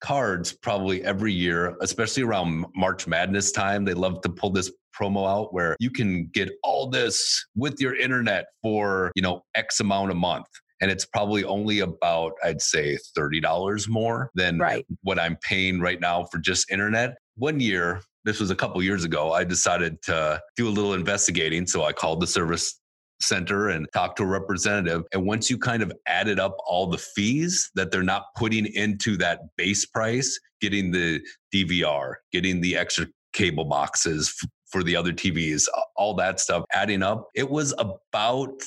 cards 0.00 0.52
probably 0.52 1.02
every 1.04 1.32
year, 1.32 1.76
especially 1.80 2.22
around 2.22 2.66
March 2.74 3.06
Madness 3.06 3.52
time. 3.52 3.84
They 3.84 3.94
love 3.94 4.20
to 4.22 4.28
pull 4.28 4.50
this 4.50 4.70
promo 4.98 5.28
out 5.28 5.52
where 5.52 5.76
you 5.78 5.90
can 5.90 6.26
get 6.32 6.50
all 6.62 6.88
this 6.88 7.44
with 7.54 7.80
your 7.80 7.96
internet 7.96 8.46
for, 8.62 9.12
you 9.14 9.22
know, 9.22 9.42
X 9.54 9.80
amount 9.80 10.10
a 10.10 10.14
month. 10.14 10.46
And 10.80 10.90
it's 10.90 11.06
probably 11.06 11.42
only 11.44 11.80
about, 11.80 12.32
I'd 12.44 12.60
say, 12.60 12.98
$30 13.16 13.88
more 13.88 14.30
than 14.34 14.58
right. 14.58 14.84
what 15.02 15.18
I'm 15.18 15.36
paying 15.42 15.80
right 15.80 16.00
now 16.00 16.24
for 16.24 16.38
just 16.38 16.70
internet. 16.70 17.16
one 17.36 17.60
year, 17.60 18.00
this 18.24 18.40
was 18.40 18.50
a 18.50 18.54
couple 18.54 18.82
years 18.82 19.04
ago, 19.04 19.32
I 19.32 19.44
decided 19.44 20.02
to 20.02 20.40
do 20.56 20.68
a 20.68 20.70
little 20.70 20.94
investigating. 20.94 21.66
So 21.66 21.84
I 21.84 21.92
called 21.92 22.20
the 22.20 22.26
service 22.26 22.78
center 23.20 23.68
and 23.70 23.86
talk 23.92 24.16
to 24.16 24.22
a 24.22 24.26
representative. 24.26 25.02
And 25.12 25.24
once 25.24 25.50
you 25.50 25.58
kind 25.58 25.82
of 25.82 25.92
added 26.06 26.38
up 26.38 26.56
all 26.66 26.86
the 26.86 26.98
fees 26.98 27.70
that 27.74 27.90
they're 27.90 28.02
not 28.02 28.34
putting 28.36 28.66
into 28.66 29.16
that 29.18 29.40
base 29.56 29.86
price, 29.86 30.38
getting 30.60 30.90
the 30.90 31.20
DVR, 31.54 32.14
getting 32.32 32.60
the 32.60 32.76
extra 32.76 33.06
cable 33.32 33.64
boxes 33.64 34.34
for 34.66 34.82
the 34.82 34.96
other 34.96 35.12
TVs, 35.12 35.64
all 35.96 36.14
that 36.14 36.40
stuff, 36.40 36.64
adding 36.72 37.02
up, 37.02 37.28
it 37.34 37.48
was 37.48 37.74
about 37.78 38.62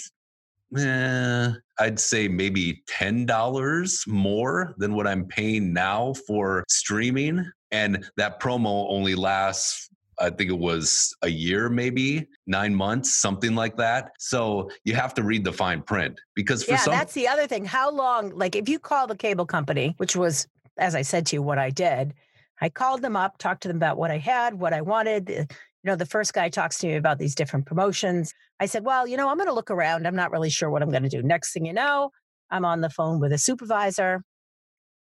eh, 0.77 1.51
I'd 1.79 1.99
say 1.99 2.27
maybe 2.27 2.83
$10 2.89 4.07
more 4.07 4.75
than 4.77 4.93
what 4.93 5.07
I'm 5.07 5.25
paying 5.25 5.73
now 5.73 6.13
for 6.27 6.63
streaming. 6.69 7.49
And 7.71 8.05
that 8.17 8.39
promo 8.39 8.87
only 8.89 9.15
lasts, 9.15 9.89
I 10.19 10.29
think 10.29 10.49
it 10.49 10.57
was 10.57 11.15
a 11.21 11.29
year, 11.29 11.69
maybe 11.69 12.27
nine 12.47 12.75
months, 12.75 13.13
something 13.13 13.55
like 13.55 13.77
that. 13.77 14.11
So 14.19 14.69
you 14.83 14.95
have 14.95 15.13
to 15.15 15.23
read 15.23 15.43
the 15.43 15.53
fine 15.53 15.81
print 15.81 16.19
because 16.35 16.63
for 16.63 16.71
yeah, 16.71 16.77
some. 16.77 16.93
that's 16.93 17.13
the 17.13 17.27
other 17.27 17.47
thing. 17.47 17.65
How 17.65 17.89
long, 17.91 18.31
like 18.31 18.55
if 18.55 18.67
you 18.67 18.79
call 18.79 19.07
the 19.07 19.15
cable 19.15 19.45
company, 19.45 19.93
which 19.97 20.15
was, 20.15 20.47
as 20.77 20.95
I 20.95 21.01
said 21.01 21.25
to 21.27 21.37
you, 21.37 21.41
what 21.41 21.57
I 21.57 21.69
did, 21.69 22.13
I 22.61 22.69
called 22.69 23.01
them 23.01 23.15
up, 23.15 23.37
talked 23.37 23.63
to 23.63 23.67
them 23.67 23.77
about 23.77 23.97
what 23.97 24.11
I 24.11 24.17
had, 24.17 24.53
what 24.53 24.73
I 24.73 24.81
wanted. 24.81 25.29
You 25.29 25.47
know, 25.85 25.95
the 25.95 26.05
first 26.05 26.33
guy 26.33 26.49
talks 26.49 26.77
to 26.79 26.87
me 26.87 26.95
about 26.95 27.19
these 27.19 27.35
different 27.35 27.65
promotions. 27.65 28.33
I 28.59 28.65
said, 28.65 28.83
Well, 28.83 29.07
you 29.07 29.15
know, 29.15 29.29
I'm 29.29 29.37
going 29.37 29.47
to 29.47 29.53
look 29.53 29.71
around. 29.71 30.05
I'm 30.05 30.15
not 30.15 30.31
really 30.31 30.49
sure 30.49 30.69
what 30.69 30.81
I'm 30.81 30.91
going 30.91 31.03
to 31.03 31.09
do. 31.09 31.21
Next 31.21 31.53
thing 31.53 31.65
you 31.65 31.73
know, 31.73 32.11
I'm 32.51 32.65
on 32.65 32.81
the 32.81 32.89
phone 32.89 33.19
with 33.19 33.31
a 33.31 33.37
supervisor 33.37 34.23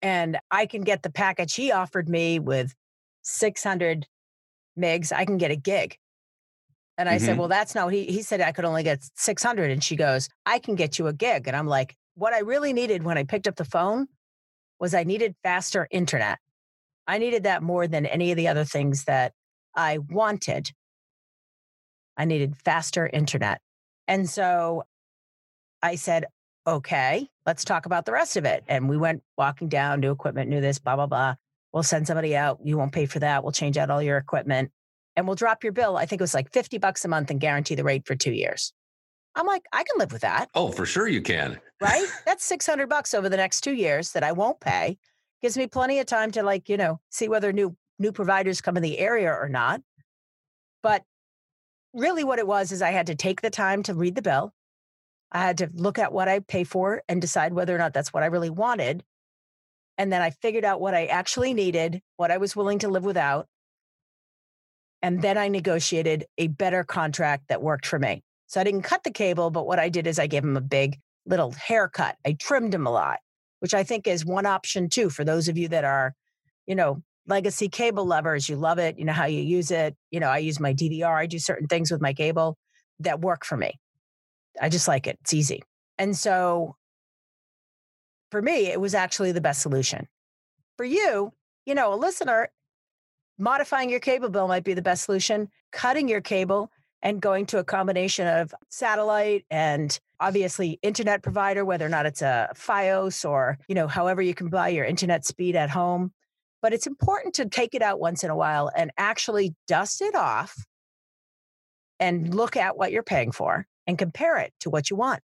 and 0.02 0.38
I 0.50 0.66
can 0.66 0.82
get 0.82 1.02
the 1.02 1.10
package 1.10 1.54
he 1.54 1.72
offered 1.72 2.08
me 2.08 2.38
with 2.38 2.74
600 3.22 4.06
megs. 4.78 5.12
I 5.12 5.24
can 5.24 5.38
get 5.38 5.50
a 5.50 5.56
gig. 5.56 5.96
And 6.96 7.08
I 7.08 7.18
said, 7.18 7.36
Mhm. 7.36 7.38
Well, 7.40 7.48
that's 7.48 7.74
no, 7.74 7.88
he, 7.88 8.04
he 8.04 8.22
said 8.22 8.40
I 8.40 8.52
could 8.52 8.64
only 8.64 8.82
get 8.82 9.04
600. 9.16 9.70
And 9.70 9.82
she 9.82 9.96
goes, 9.96 10.28
I 10.46 10.58
can 10.58 10.74
get 10.74 10.98
you 10.98 11.06
a 11.08 11.12
gig. 11.12 11.48
And 11.48 11.56
I'm 11.56 11.66
like, 11.66 11.96
What 12.14 12.32
I 12.32 12.40
really 12.40 12.72
needed 12.72 13.02
when 13.02 13.18
I 13.18 13.24
picked 13.24 13.48
up 13.48 13.56
the 13.56 13.64
phone 13.64 14.06
was 14.78 14.94
I 14.94 15.04
needed 15.04 15.34
faster 15.42 15.88
internet. 15.90 16.38
I 17.06 17.18
needed 17.18 17.44
that 17.44 17.62
more 17.62 17.86
than 17.86 18.06
any 18.06 18.30
of 18.30 18.36
the 18.36 18.48
other 18.48 18.64
things 18.64 19.04
that 19.04 19.32
I 19.74 19.98
wanted. 19.98 20.72
I 22.16 22.24
needed 22.24 22.56
faster 22.64 23.06
internet. 23.06 23.60
And 24.06 24.28
so 24.28 24.84
I 25.82 25.96
said, 25.96 26.26
okay, 26.66 27.28
let's 27.44 27.64
talk 27.64 27.86
about 27.86 28.06
the 28.06 28.12
rest 28.12 28.36
of 28.36 28.44
it. 28.44 28.64
And 28.68 28.88
we 28.88 28.96
went 28.96 29.22
walking 29.36 29.68
down, 29.68 30.00
new 30.00 30.10
equipment, 30.10 30.48
new 30.48 30.60
this, 30.60 30.78
blah, 30.78 30.96
blah, 30.96 31.06
blah. 31.06 31.34
We'll 31.74 31.82
send 31.82 32.06
somebody 32.06 32.36
out. 32.36 32.60
You 32.62 32.78
won't 32.78 32.92
pay 32.92 33.06
for 33.06 33.18
that. 33.18 33.42
We'll 33.42 33.50
change 33.50 33.76
out 33.76 33.90
all 33.90 34.00
your 34.00 34.16
equipment 34.16 34.70
and 35.16 35.26
we'll 35.26 35.34
drop 35.34 35.64
your 35.64 35.72
bill. 35.72 35.96
I 35.96 36.06
think 36.06 36.20
it 36.20 36.22
was 36.22 36.32
like 36.32 36.52
50 36.52 36.78
bucks 36.78 37.04
a 37.04 37.08
month 37.08 37.32
and 37.32 37.40
guarantee 37.40 37.74
the 37.74 37.82
rate 37.82 38.06
for 38.06 38.14
two 38.14 38.32
years. 38.32 38.72
I'm 39.34 39.44
like, 39.44 39.64
I 39.72 39.82
can 39.82 39.98
live 39.98 40.12
with 40.12 40.22
that, 40.22 40.48
oh, 40.54 40.70
for 40.70 40.86
sure 40.86 41.08
you 41.08 41.20
can. 41.20 41.60
right? 41.80 42.06
That's 42.26 42.44
600 42.44 42.88
bucks 42.88 43.12
over 43.12 43.28
the 43.28 43.36
next 43.36 43.62
two 43.62 43.74
years 43.74 44.12
that 44.12 44.22
I 44.22 44.30
won't 44.30 44.60
pay. 44.60 44.98
Gives 45.42 45.58
me 45.58 45.66
plenty 45.66 45.98
of 45.98 46.06
time 46.06 46.30
to 46.30 46.44
like, 46.44 46.68
you 46.68 46.76
know, 46.76 47.00
see 47.10 47.28
whether 47.28 47.52
new 47.52 47.76
new 47.98 48.12
providers 48.12 48.60
come 48.60 48.76
in 48.76 48.82
the 48.84 49.00
area 49.00 49.32
or 49.32 49.48
not. 49.48 49.80
But 50.80 51.02
really 51.92 52.22
what 52.22 52.38
it 52.38 52.46
was 52.46 52.70
is 52.70 52.82
I 52.82 52.92
had 52.92 53.08
to 53.08 53.16
take 53.16 53.40
the 53.40 53.50
time 53.50 53.82
to 53.84 53.94
read 53.94 54.14
the 54.14 54.22
bill. 54.22 54.54
I 55.32 55.40
had 55.40 55.58
to 55.58 55.70
look 55.74 55.98
at 55.98 56.12
what 56.12 56.28
I 56.28 56.38
pay 56.38 56.62
for 56.62 57.02
and 57.08 57.20
decide 57.20 57.52
whether 57.52 57.74
or 57.74 57.78
not 57.78 57.92
that's 57.92 58.12
what 58.12 58.22
I 58.22 58.26
really 58.26 58.50
wanted. 58.50 59.02
And 59.96 60.12
then 60.12 60.22
I 60.22 60.30
figured 60.30 60.64
out 60.64 60.80
what 60.80 60.94
I 60.94 61.06
actually 61.06 61.54
needed, 61.54 62.00
what 62.16 62.30
I 62.30 62.38
was 62.38 62.56
willing 62.56 62.80
to 62.80 62.88
live 62.88 63.04
without. 63.04 63.46
And 65.02 65.22
then 65.22 65.38
I 65.38 65.48
negotiated 65.48 66.24
a 66.38 66.48
better 66.48 66.82
contract 66.82 67.48
that 67.48 67.62
worked 67.62 67.86
for 67.86 67.98
me. 67.98 68.22
So 68.46 68.60
I 68.60 68.64
didn't 68.64 68.82
cut 68.82 69.04
the 69.04 69.10
cable, 69.10 69.50
but 69.50 69.66
what 69.66 69.78
I 69.78 69.88
did 69.88 70.06
is 70.06 70.18
I 70.18 70.26
gave 70.26 70.42
him 70.44 70.56
a 70.56 70.62
big 70.62 70.98
little 71.26 71.52
haircut. 71.52 72.16
I 72.26 72.32
trimmed 72.32 72.74
him 72.74 72.86
a 72.86 72.90
lot, 72.90 73.18
which 73.60 73.74
I 73.74 73.84
think 73.84 74.06
is 74.06 74.24
one 74.24 74.46
option 74.46 74.88
too 74.88 75.10
for 75.10 75.24
those 75.24 75.48
of 75.48 75.58
you 75.58 75.68
that 75.68 75.84
are, 75.84 76.14
you 76.66 76.74
know, 76.74 77.02
legacy 77.26 77.68
cable 77.68 78.04
lovers. 78.04 78.48
You 78.48 78.56
love 78.56 78.78
it. 78.78 78.98
You 78.98 79.04
know 79.04 79.12
how 79.12 79.26
you 79.26 79.40
use 79.40 79.70
it. 79.70 79.96
You 80.10 80.20
know, 80.20 80.28
I 80.28 80.38
use 80.38 80.60
my 80.60 80.74
DVR. 80.74 81.14
I 81.16 81.26
do 81.26 81.38
certain 81.38 81.68
things 81.68 81.90
with 81.90 82.00
my 82.00 82.12
cable 82.12 82.56
that 83.00 83.20
work 83.20 83.44
for 83.44 83.56
me. 83.56 83.78
I 84.60 84.68
just 84.68 84.88
like 84.88 85.06
it. 85.06 85.18
It's 85.22 85.34
easy. 85.34 85.62
And 85.98 86.16
so 86.16 86.76
for 88.34 88.42
me, 88.42 88.66
it 88.66 88.80
was 88.80 88.96
actually 88.96 89.30
the 89.30 89.40
best 89.40 89.62
solution. 89.62 90.08
For 90.76 90.84
you, 90.84 91.32
you 91.66 91.74
know, 91.76 91.94
a 91.94 91.94
listener, 91.94 92.48
modifying 93.38 93.90
your 93.90 94.00
cable 94.00 94.28
bill 94.28 94.48
might 94.48 94.64
be 94.64 94.74
the 94.74 94.82
best 94.82 95.04
solution. 95.04 95.48
Cutting 95.70 96.08
your 96.08 96.20
cable 96.20 96.72
and 97.00 97.22
going 97.22 97.46
to 97.46 97.58
a 97.58 97.64
combination 97.64 98.26
of 98.26 98.52
satellite 98.70 99.44
and 99.52 100.00
obviously 100.18 100.80
internet 100.82 101.22
provider, 101.22 101.64
whether 101.64 101.86
or 101.86 101.88
not 101.88 102.06
it's 102.06 102.22
a 102.22 102.48
FiOS 102.56 103.24
or, 103.24 103.56
you 103.68 103.74
know, 103.76 103.86
however 103.86 104.20
you 104.20 104.34
can 104.34 104.48
buy 104.48 104.68
your 104.68 104.84
internet 104.84 105.24
speed 105.24 105.54
at 105.54 105.70
home. 105.70 106.12
But 106.60 106.72
it's 106.72 106.88
important 106.88 107.34
to 107.34 107.48
take 107.48 107.72
it 107.72 107.82
out 107.82 108.00
once 108.00 108.24
in 108.24 108.30
a 108.30 108.36
while 108.36 108.68
and 108.76 108.90
actually 108.98 109.54
dust 109.68 110.02
it 110.02 110.16
off 110.16 110.56
and 112.00 112.34
look 112.34 112.56
at 112.56 112.76
what 112.76 112.90
you're 112.90 113.04
paying 113.04 113.30
for 113.30 113.64
and 113.86 113.96
compare 113.96 114.38
it 114.38 114.52
to 114.58 114.70
what 114.70 114.90
you 114.90 114.96
want. 114.96 115.22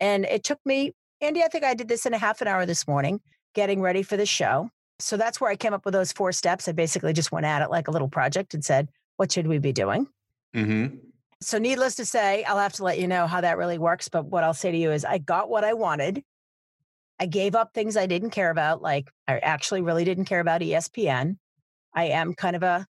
And 0.00 0.24
it 0.24 0.44
took 0.44 0.60
me, 0.64 0.94
Andy, 1.20 1.42
I 1.42 1.48
think 1.48 1.64
I 1.64 1.74
did 1.74 1.88
this 1.88 2.06
in 2.06 2.14
a 2.14 2.18
half 2.18 2.40
an 2.40 2.48
hour 2.48 2.64
this 2.64 2.88
morning, 2.88 3.20
getting 3.54 3.80
ready 3.80 4.02
for 4.02 4.16
the 4.16 4.26
show. 4.26 4.70
So 4.98 5.16
that's 5.16 5.40
where 5.40 5.50
I 5.50 5.56
came 5.56 5.74
up 5.74 5.84
with 5.84 5.92
those 5.92 6.12
four 6.12 6.32
steps. 6.32 6.68
I 6.68 6.72
basically 6.72 7.12
just 7.12 7.32
went 7.32 7.46
at 7.46 7.62
it 7.62 7.70
like 7.70 7.88
a 7.88 7.90
little 7.90 8.08
project 8.08 8.54
and 8.54 8.64
said, 8.64 8.88
what 9.16 9.30
should 9.32 9.46
we 9.46 9.58
be 9.58 9.72
doing? 9.72 10.06
Mm-hmm. 10.54 10.96
So, 11.42 11.58
needless 11.58 11.94
to 11.96 12.04
say, 12.04 12.44
I'll 12.44 12.58
have 12.58 12.74
to 12.74 12.84
let 12.84 12.98
you 12.98 13.08
know 13.08 13.26
how 13.26 13.40
that 13.40 13.56
really 13.56 13.78
works. 13.78 14.08
But 14.08 14.26
what 14.26 14.44
I'll 14.44 14.52
say 14.52 14.70
to 14.70 14.76
you 14.76 14.92
is, 14.92 15.06
I 15.06 15.18
got 15.18 15.48
what 15.48 15.64
I 15.64 15.72
wanted. 15.72 16.22
I 17.18 17.26
gave 17.26 17.54
up 17.54 17.72
things 17.72 17.96
I 17.96 18.06
didn't 18.06 18.30
care 18.30 18.50
about. 18.50 18.82
Like, 18.82 19.10
I 19.26 19.38
actually 19.38 19.80
really 19.80 20.04
didn't 20.04 20.26
care 20.26 20.40
about 20.40 20.60
ESPN. 20.60 21.36
I 21.94 22.04
am 22.04 22.34
kind 22.34 22.56
of 22.56 22.62
a, 22.62 22.86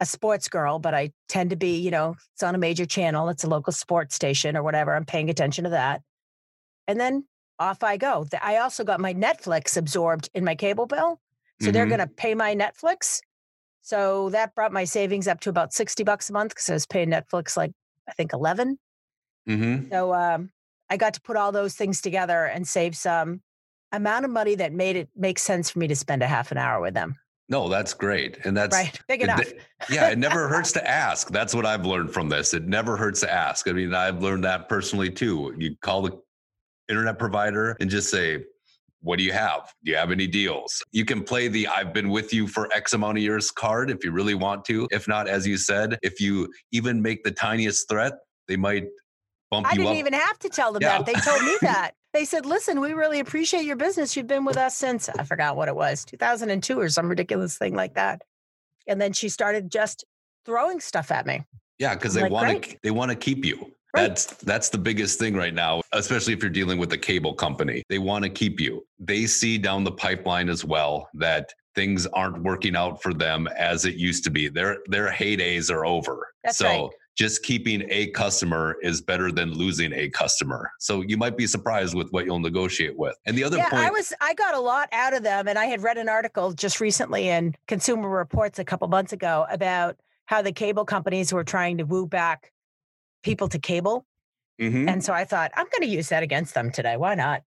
a 0.00 0.06
sports 0.06 0.48
girl, 0.48 0.78
but 0.78 0.94
I 0.94 1.12
tend 1.28 1.50
to 1.50 1.56
be, 1.56 1.78
you 1.78 1.90
know, 1.90 2.16
it's 2.34 2.42
on 2.42 2.54
a 2.54 2.58
major 2.58 2.84
channel, 2.84 3.28
it's 3.30 3.44
a 3.44 3.48
local 3.48 3.72
sports 3.72 4.14
station 4.14 4.56
or 4.56 4.62
whatever. 4.62 4.94
I'm 4.94 5.06
paying 5.06 5.30
attention 5.30 5.64
to 5.64 5.70
that. 5.70 6.02
And 6.86 7.00
then 7.00 7.24
off 7.58 7.82
I 7.82 7.96
go. 7.96 8.26
I 8.42 8.58
also 8.58 8.84
got 8.84 9.00
my 9.00 9.14
Netflix 9.14 9.76
absorbed 9.76 10.28
in 10.34 10.44
my 10.44 10.54
cable 10.54 10.86
bill. 10.86 11.20
So 11.60 11.70
they're 11.70 11.86
Mhm. 11.86 11.90
going 11.96 12.00
to 12.00 12.06
pay 12.06 12.34
my 12.34 12.54
Netflix. 12.54 13.20
So 13.80 14.28
that 14.30 14.54
brought 14.54 14.72
my 14.72 14.84
savings 14.84 15.26
up 15.26 15.40
to 15.40 15.50
about 15.50 15.72
60 15.72 16.04
bucks 16.04 16.28
a 16.28 16.32
month 16.32 16.50
because 16.50 16.68
I 16.68 16.74
was 16.74 16.86
paying 16.86 17.08
Netflix 17.08 17.56
like, 17.56 17.72
I 18.08 18.12
think 18.12 18.32
11. 18.32 18.78
Mm-hmm. 19.48 19.90
So 19.90 20.12
um, 20.12 20.50
I 20.90 20.96
got 20.96 21.14
to 21.14 21.20
put 21.20 21.36
all 21.36 21.52
those 21.52 21.74
things 21.74 22.00
together 22.02 22.44
and 22.44 22.66
save 22.66 22.96
some 22.96 23.40
amount 23.92 24.24
of 24.24 24.30
money 24.30 24.54
that 24.56 24.72
made 24.72 24.96
it 24.96 25.08
make 25.16 25.38
sense 25.38 25.70
for 25.70 25.78
me 25.78 25.86
to 25.88 25.96
spend 25.96 26.22
a 26.22 26.26
half 26.26 26.50
an 26.52 26.58
hour 26.58 26.80
with 26.80 26.94
them. 26.94 27.14
No, 27.48 27.68
that's 27.68 27.94
great. 27.94 28.38
And 28.44 28.56
that's 28.56 28.76
right. 28.76 28.98
Big 29.06 29.20
it- 29.20 29.24
enough. 29.24 29.44
yeah, 29.90 30.08
it 30.10 30.18
never 30.18 30.48
hurts 30.48 30.72
to 30.72 30.86
ask. 30.86 31.28
That's 31.30 31.54
what 31.54 31.64
I've 31.64 31.86
learned 31.86 32.12
from 32.12 32.28
this. 32.28 32.52
It 32.54 32.64
never 32.66 32.96
hurts 32.96 33.20
to 33.20 33.32
ask. 33.32 33.68
I 33.68 33.72
mean, 33.72 33.94
I've 33.94 34.20
learned 34.20 34.42
that 34.44 34.68
personally 34.68 35.10
too. 35.10 35.54
You 35.56 35.76
call 35.80 36.02
the 36.02 36.20
internet 36.88 37.18
provider 37.18 37.76
and 37.80 37.90
just 37.90 38.10
say, 38.10 38.44
what 39.02 39.18
do 39.18 39.24
you 39.24 39.32
have? 39.32 39.72
Do 39.84 39.92
you 39.92 39.96
have 39.96 40.10
any 40.10 40.26
deals? 40.26 40.82
You 40.92 41.04
can 41.04 41.22
play 41.22 41.48
the 41.48 41.68
I've 41.68 41.92
been 41.92 42.10
with 42.10 42.32
you 42.34 42.48
for 42.48 42.68
X 42.74 42.92
amount 42.92 43.18
of 43.18 43.22
years 43.22 43.50
card 43.50 43.90
if 43.90 44.04
you 44.04 44.10
really 44.10 44.34
want 44.34 44.64
to. 44.66 44.88
If 44.90 45.06
not, 45.06 45.28
as 45.28 45.46
you 45.46 45.56
said, 45.56 45.98
if 46.02 46.20
you 46.20 46.52
even 46.72 47.00
make 47.00 47.22
the 47.22 47.30
tiniest 47.30 47.88
threat, 47.88 48.14
they 48.48 48.56
might 48.56 48.86
bump 49.50 49.66
I 49.66 49.72
you 49.72 49.78
didn't 49.78 49.96
even 49.98 50.12
have 50.12 50.38
to 50.40 50.48
tell 50.48 50.72
them 50.72 50.82
Yeah. 50.82 50.98
that. 50.98 51.06
They 51.06 51.12
told 51.14 51.42
me 51.42 51.56
that. 51.62 51.92
They 52.12 52.24
said, 52.24 52.46
listen, 52.46 52.80
we 52.80 52.94
really 52.94 53.20
appreciate 53.20 53.64
your 53.64 53.76
business. 53.76 54.16
You've 54.16 54.26
been 54.26 54.44
with 54.44 54.56
us 54.56 54.74
since 54.74 55.08
I 55.08 55.22
forgot 55.24 55.54
what 55.56 55.68
it 55.68 55.76
was, 55.76 56.04
2002 56.06 56.80
or 56.80 56.88
some 56.88 57.08
ridiculous 57.08 57.58
thing 57.58 57.74
like 57.74 57.94
that. 57.94 58.22
And 58.88 59.00
then 59.00 59.12
she 59.12 59.28
started 59.28 59.70
just 59.70 60.04
throwing 60.46 60.80
stuff 60.80 61.10
at 61.10 61.26
me. 61.26 61.44
Yeah, 61.78 61.94
because 61.94 62.14
they 62.14 62.22
like, 62.22 62.32
want 62.32 62.62
to 62.64 62.76
they 62.82 62.90
want 62.90 63.10
to 63.10 63.16
keep 63.16 63.44
you. 63.44 63.70
Right. 63.96 64.08
That's 64.08 64.26
that's 64.26 64.68
the 64.68 64.78
biggest 64.78 65.18
thing 65.18 65.34
right 65.34 65.54
now, 65.54 65.80
especially 65.92 66.34
if 66.34 66.42
you're 66.42 66.50
dealing 66.50 66.78
with 66.78 66.92
a 66.92 66.98
cable 66.98 67.32
company. 67.32 67.82
They 67.88 67.98
want 67.98 68.24
to 68.24 68.28
keep 68.28 68.60
you. 68.60 68.84
They 68.98 69.24
see 69.26 69.56
down 69.56 69.84
the 69.84 69.92
pipeline 69.92 70.50
as 70.50 70.64
well 70.64 71.08
that 71.14 71.50
things 71.74 72.06
aren't 72.08 72.42
working 72.42 72.76
out 72.76 73.02
for 73.02 73.14
them 73.14 73.48
as 73.56 73.86
it 73.86 73.94
used 73.94 74.22
to 74.24 74.30
be. 74.30 74.48
Their 74.48 74.78
their 74.86 75.10
heydays 75.10 75.70
are 75.70 75.86
over. 75.86 76.26
That's 76.44 76.58
so 76.58 76.66
right. 76.66 76.90
just 77.16 77.42
keeping 77.42 77.84
a 77.88 78.08
customer 78.08 78.76
is 78.82 79.00
better 79.00 79.32
than 79.32 79.52
losing 79.52 79.94
a 79.94 80.10
customer. 80.10 80.70
So 80.78 81.00
you 81.00 81.16
might 81.16 81.38
be 81.38 81.46
surprised 81.46 81.94
with 81.94 82.10
what 82.10 82.26
you'll 82.26 82.38
negotiate 82.38 82.98
with. 82.98 83.16
And 83.24 83.36
the 83.36 83.44
other 83.44 83.56
yeah, 83.56 83.70
point 83.70 83.82
I 83.82 83.90
was 83.90 84.12
I 84.20 84.34
got 84.34 84.54
a 84.54 84.60
lot 84.60 84.90
out 84.92 85.14
of 85.14 85.22
them, 85.22 85.48
and 85.48 85.58
I 85.58 85.66
had 85.66 85.82
read 85.82 85.96
an 85.96 86.10
article 86.10 86.52
just 86.52 86.82
recently 86.82 87.28
in 87.28 87.54
Consumer 87.66 88.10
Reports 88.10 88.58
a 88.58 88.64
couple 88.64 88.88
months 88.88 89.14
ago 89.14 89.46
about 89.50 89.96
how 90.26 90.42
the 90.42 90.52
cable 90.52 90.84
companies 90.84 91.32
were 91.32 91.44
trying 91.44 91.78
to 91.78 91.84
woo 91.84 92.06
back 92.06 92.52
people 93.26 93.48
to 93.48 93.58
cable, 93.58 94.06
Mhm. 94.60 94.88
and 94.88 95.04
so 95.04 95.12
I 95.12 95.24
thought 95.24 95.50
I'm 95.56 95.66
going 95.66 95.82
to 95.82 95.88
use 95.88 96.08
that 96.10 96.22
against 96.22 96.54
them 96.54 96.70
today. 96.70 96.96
Why 96.96 97.16
not? 97.16 97.42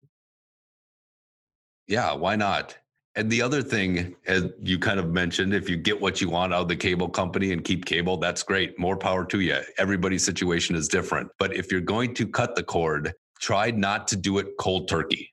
Yeah, 1.87 2.13
why 2.15 2.35
not? 2.37 2.77
And 3.15 3.31
the 3.31 3.41
other 3.43 3.63
thing, 3.63 4.15
as 4.27 4.45
you 4.61 4.79
kind 4.79 4.99
of 5.01 5.11
mentioned, 5.11 5.55
if 5.55 5.69
you 5.71 5.77
get 5.77 6.01
what 6.01 6.21
you 6.21 6.29
want 6.29 6.53
out 6.53 6.63
of 6.63 6.69
the 6.69 6.77
cable 6.77 7.09
company 7.09 7.53
and 7.53 7.65
keep 7.65 7.85
cable, 7.87 8.17
that's 8.17 8.43
great. 8.43 8.79
More 8.79 8.97
power 8.97 9.25
to 9.27 9.41
you. 9.41 9.59
Everybody's 9.79 10.25
situation 10.25 10.77
is 10.77 10.89
different. 10.89 11.31
But 11.39 11.55
if 11.57 11.73
you're 11.73 11.81
going 11.81 12.13
to 12.15 12.27
cut 12.27 12.55
the 12.57 12.63
cord, 12.63 13.15
try 13.41 13.71
not 13.71 14.07
to 14.09 14.17
do 14.17 14.39
it 14.39 14.49
cold 14.59 14.89
turkey. 14.89 15.33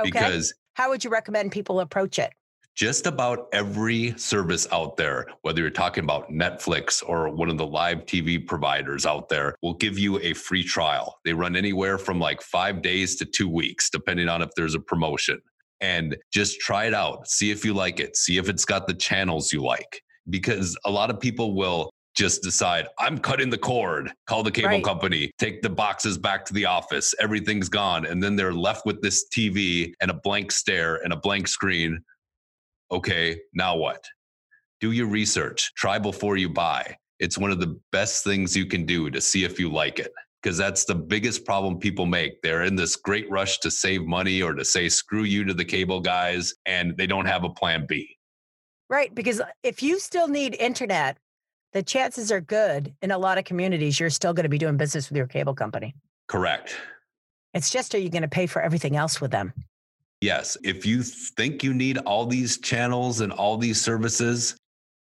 Okay. 0.00 0.10
Because 0.10 0.52
How 0.74 0.88
would 0.88 1.04
you 1.04 1.10
recommend 1.10 1.52
people 1.52 1.80
approach 1.80 2.18
it? 2.18 2.32
Just 2.76 3.06
about 3.06 3.48
every 3.52 4.16
service 4.16 4.66
out 4.72 4.96
there, 4.96 5.26
whether 5.42 5.60
you're 5.60 5.70
talking 5.70 6.04
about 6.04 6.30
Netflix 6.30 7.02
or 7.06 7.28
one 7.28 7.50
of 7.50 7.58
the 7.58 7.66
live 7.66 8.06
TV 8.06 8.44
providers 8.44 9.04
out 9.04 9.28
there, 9.28 9.54
will 9.62 9.74
give 9.74 9.98
you 9.98 10.18
a 10.20 10.32
free 10.32 10.64
trial. 10.64 11.18
They 11.24 11.32
run 11.32 11.56
anywhere 11.56 11.98
from 11.98 12.18
like 12.18 12.40
five 12.42 12.80
days 12.82 13.16
to 13.16 13.24
two 13.26 13.48
weeks, 13.48 13.90
depending 13.90 14.28
on 14.28 14.40
if 14.40 14.50
there's 14.56 14.74
a 14.74 14.80
promotion. 14.80 15.40
And 15.82 16.16
just 16.32 16.60
try 16.60 16.84
it 16.86 16.94
out. 16.94 17.28
See 17.28 17.50
if 17.50 17.64
you 17.64 17.74
like 17.74 18.00
it. 18.00 18.16
See 18.16 18.36
if 18.36 18.48
it's 18.48 18.64
got 18.64 18.86
the 18.86 18.94
channels 18.94 19.52
you 19.52 19.62
like. 19.62 20.02
Because 20.28 20.76
a 20.84 20.90
lot 20.90 21.10
of 21.10 21.18
people 21.18 21.54
will 21.54 21.90
just 22.16 22.42
decide, 22.42 22.86
I'm 22.98 23.18
cutting 23.18 23.50
the 23.50 23.58
cord, 23.58 24.12
call 24.26 24.42
the 24.42 24.50
cable 24.50 24.68
Right. 24.68 24.84
company, 24.84 25.30
take 25.38 25.62
the 25.62 25.70
boxes 25.70 26.18
back 26.18 26.44
to 26.46 26.52
the 26.54 26.66
office, 26.66 27.14
everything's 27.20 27.68
gone. 27.68 28.04
And 28.04 28.22
then 28.22 28.36
they're 28.36 28.52
left 28.52 28.84
with 28.84 29.00
this 29.00 29.26
TV 29.34 29.92
and 30.00 30.10
a 30.10 30.14
blank 30.14 30.52
stare 30.52 30.96
and 30.96 31.12
a 31.12 31.16
blank 31.16 31.46
screen 31.48 32.02
okay, 32.90 33.40
now 33.54 33.76
what? 33.76 34.04
Do 34.80 34.92
your 34.92 35.06
research, 35.06 35.72
try 35.74 35.98
before 35.98 36.36
you 36.36 36.48
buy. 36.48 36.96
It's 37.18 37.36
one 37.36 37.50
of 37.50 37.60
the 37.60 37.78
best 37.92 38.24
things 38.24 38.56
you 38.56 38.66
can 38.66 38.86
do 38.86 39.10
to 39.10 39.20
see 39.20 39.44
if 39.44 39.60
you 39.60 39.70
like 39.70 39.98
it. 39.98 40.12
Because 40.42 40.56
that's 40.56 40.86
the 40.86 40.94
biggest 40.94 41.44
problem 41.44 41.78
people 41.78 42.06
make. 42.06 42.40
They're 42.40 42.62
in 42.62 42.74
this 42.74 42.96
great 42.96 43.30
rush 43.30 43.58
to 43.58 43.70
save 43.70 44.06
money 44.06 44.40
or 44.40 44.54
to 44.54 44.64
say 44.64 44.88
screw 44.88 45.24
you 45.24 45.44
to 45.44 45.52
the 45.52 45.66
cable 45.66 46.00
guys, 46.00 46.54
and 46.64 46.96
they 46.96 47.06
don't 47.06 47.26
have 47.26 47.44
a 47.44 47.50
plan 47.50 47.84
B. 47.86 48.16
Right. 48.88 49.14
Because 49.14 49.40
uh, 49.40 49.48
if 49.62 49.82
you 49.82 49.98
still 49.98 50.28
need 50.28 50.54
internet, 50.54 51.18
the 51.74 51.82
chances 51.82 52.32
are 52.32 52.40
good 52.40 52.94
in 53.02 53.10
a 53.10 53.18
lot 53.18 53.36
of 53.36 53.44
communities, 53.44 54.00
you're 54.00 54.08
still 54.08 54.32
going 54.32 54.44
to 54.44 54.48
be 54.48 54.58
doing 54.58 54.78
business 54.78 55.10
with 55.10 55.16
your 55.18 55.26
cable 55.26 55.54
company. 55.54 55.94
Correct. 56.26 56.74
It's 57.52 57.68
just, 57.68 57.94
are 57.94 57.98
you 57.98 58.08
going 58.08 58.22
to 58.22 58.28
pay 58.28 58.46
for 58.46 58.62
everything 58.62 58.96
else 58.96 59.20
with 59.20 59.30
them? 59.30 59.52
Yes. 60.20 60.56
If 60.62 60.84
you 60.84 61.02
think 61.02 61.64
you 61.64 61.72
need 61.72 61.98
all 61.98 62.26
these 62.26 62.58
channels 62.58 63.20
and 63.20 63.32
all 63.32 63.56
these 63.56 63.80
services, 63.80 64.54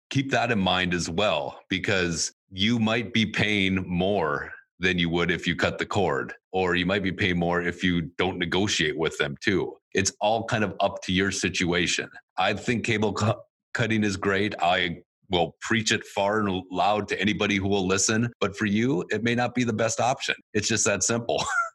keep 0.09 0.31
that 0.31 0.51
in 0.51 0.59
mind 0.59 0.93
as 0.93 1.09
well, 1.09 1.59
because 1.69 2.31
you 2.51 2.79
might 2.79 3.13
be 3.13 3.25
paying 3.25 3.83
more 3.87 4.51
than 4.79 4.97
you 4.97 5.09
would 5.09 5.31
if 5.31 5.45
you 5.47 5.55
cut 5.55 5.77
the 5.77 5.85
cord, 5.85 6.33
or 6.51 6.75
you 6.75 6.85
might 6.85 7.03
be 7.03 7.11
paying 7.11 7.37
more 7.37 7.61
if 7.61 7.83
you 7.83 8.01
don't 8.17 8.37
negotiate 8.37 8.97
with 8.97 9.17
them 9.17 9.35
too. 9.41 9.73
It's 9.93 10.11
all 10.21 10.45
kind 10.45 10.63
of 10.63 10.73
up 10.79 11.01
to 11.03 11.13
your 11.13 11.31
situation. 11.31 12.09
I 12.37 12.53
think 12.53 12.85
cable 12.85 13.13
cu- 13.13 13.33
cutting 13.73 14.03
is 14.03 14.17
great. 14.17 14.55
I 14.61 15.01
will 15.29 15.55
preach 15.61 15.91
it 15.91 16.05
far 16.05 16.39
and 16.39 16.63
loud 16.71 17.07
to 17.09 17.19
anybody 17.19 17.55
who 17.57 17.67
will 17.67 17.87
listen, 17.87 18.31
but 18.39 18.55
for 18.55 18.65
you, 18.65 19.03
it 19.09 19.23
may 19.23 19.35
not 19.35 19.55
be 19.55 19.63
the 19.63 19.73
best 19.73 19.99
option. 19.99 20.35
It's 20.53 20.67
just 20.67 20.85
that 20.85 21.03
simple. 21.03 21.43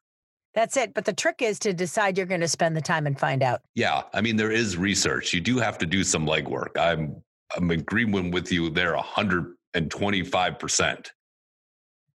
That's 0.54 0.76
it. 0.76 0.94
But 0.94 1.04
the 1.04 1.12
trick 1.12 1.42
is 1.42 1.58
to 1.60 1.72
decide 1.72 2.16
you're 2.16 2.26
going 2.26 2.40
to 2.40 2.48
spend 2.48 2.76
the 2.76 2.80
time 2.80 3.06
and 3.06 3.16
find 3.18 3.42
out. 3.42 3.62
Yeah, 3.74 4.02
I 4.12 4.20
mean 4.20 4.36
there 4.36 4.50
is 4.50 4.76
research. 4.76 5.32
You 5.32 5.40
do 5.40 5.58
have 5.58 5.78
to 5.78 5.86
do 5.86 6.04
some 6.04 6.26
legwork. 6.26 6.78
I'm 6.78 7.22
I'm 7.56 7.70
agreeing 7.70 8.30
with 8.30 8.52
you 8.52 8.68
there 8.70 8.94
125%. 8.94 11.06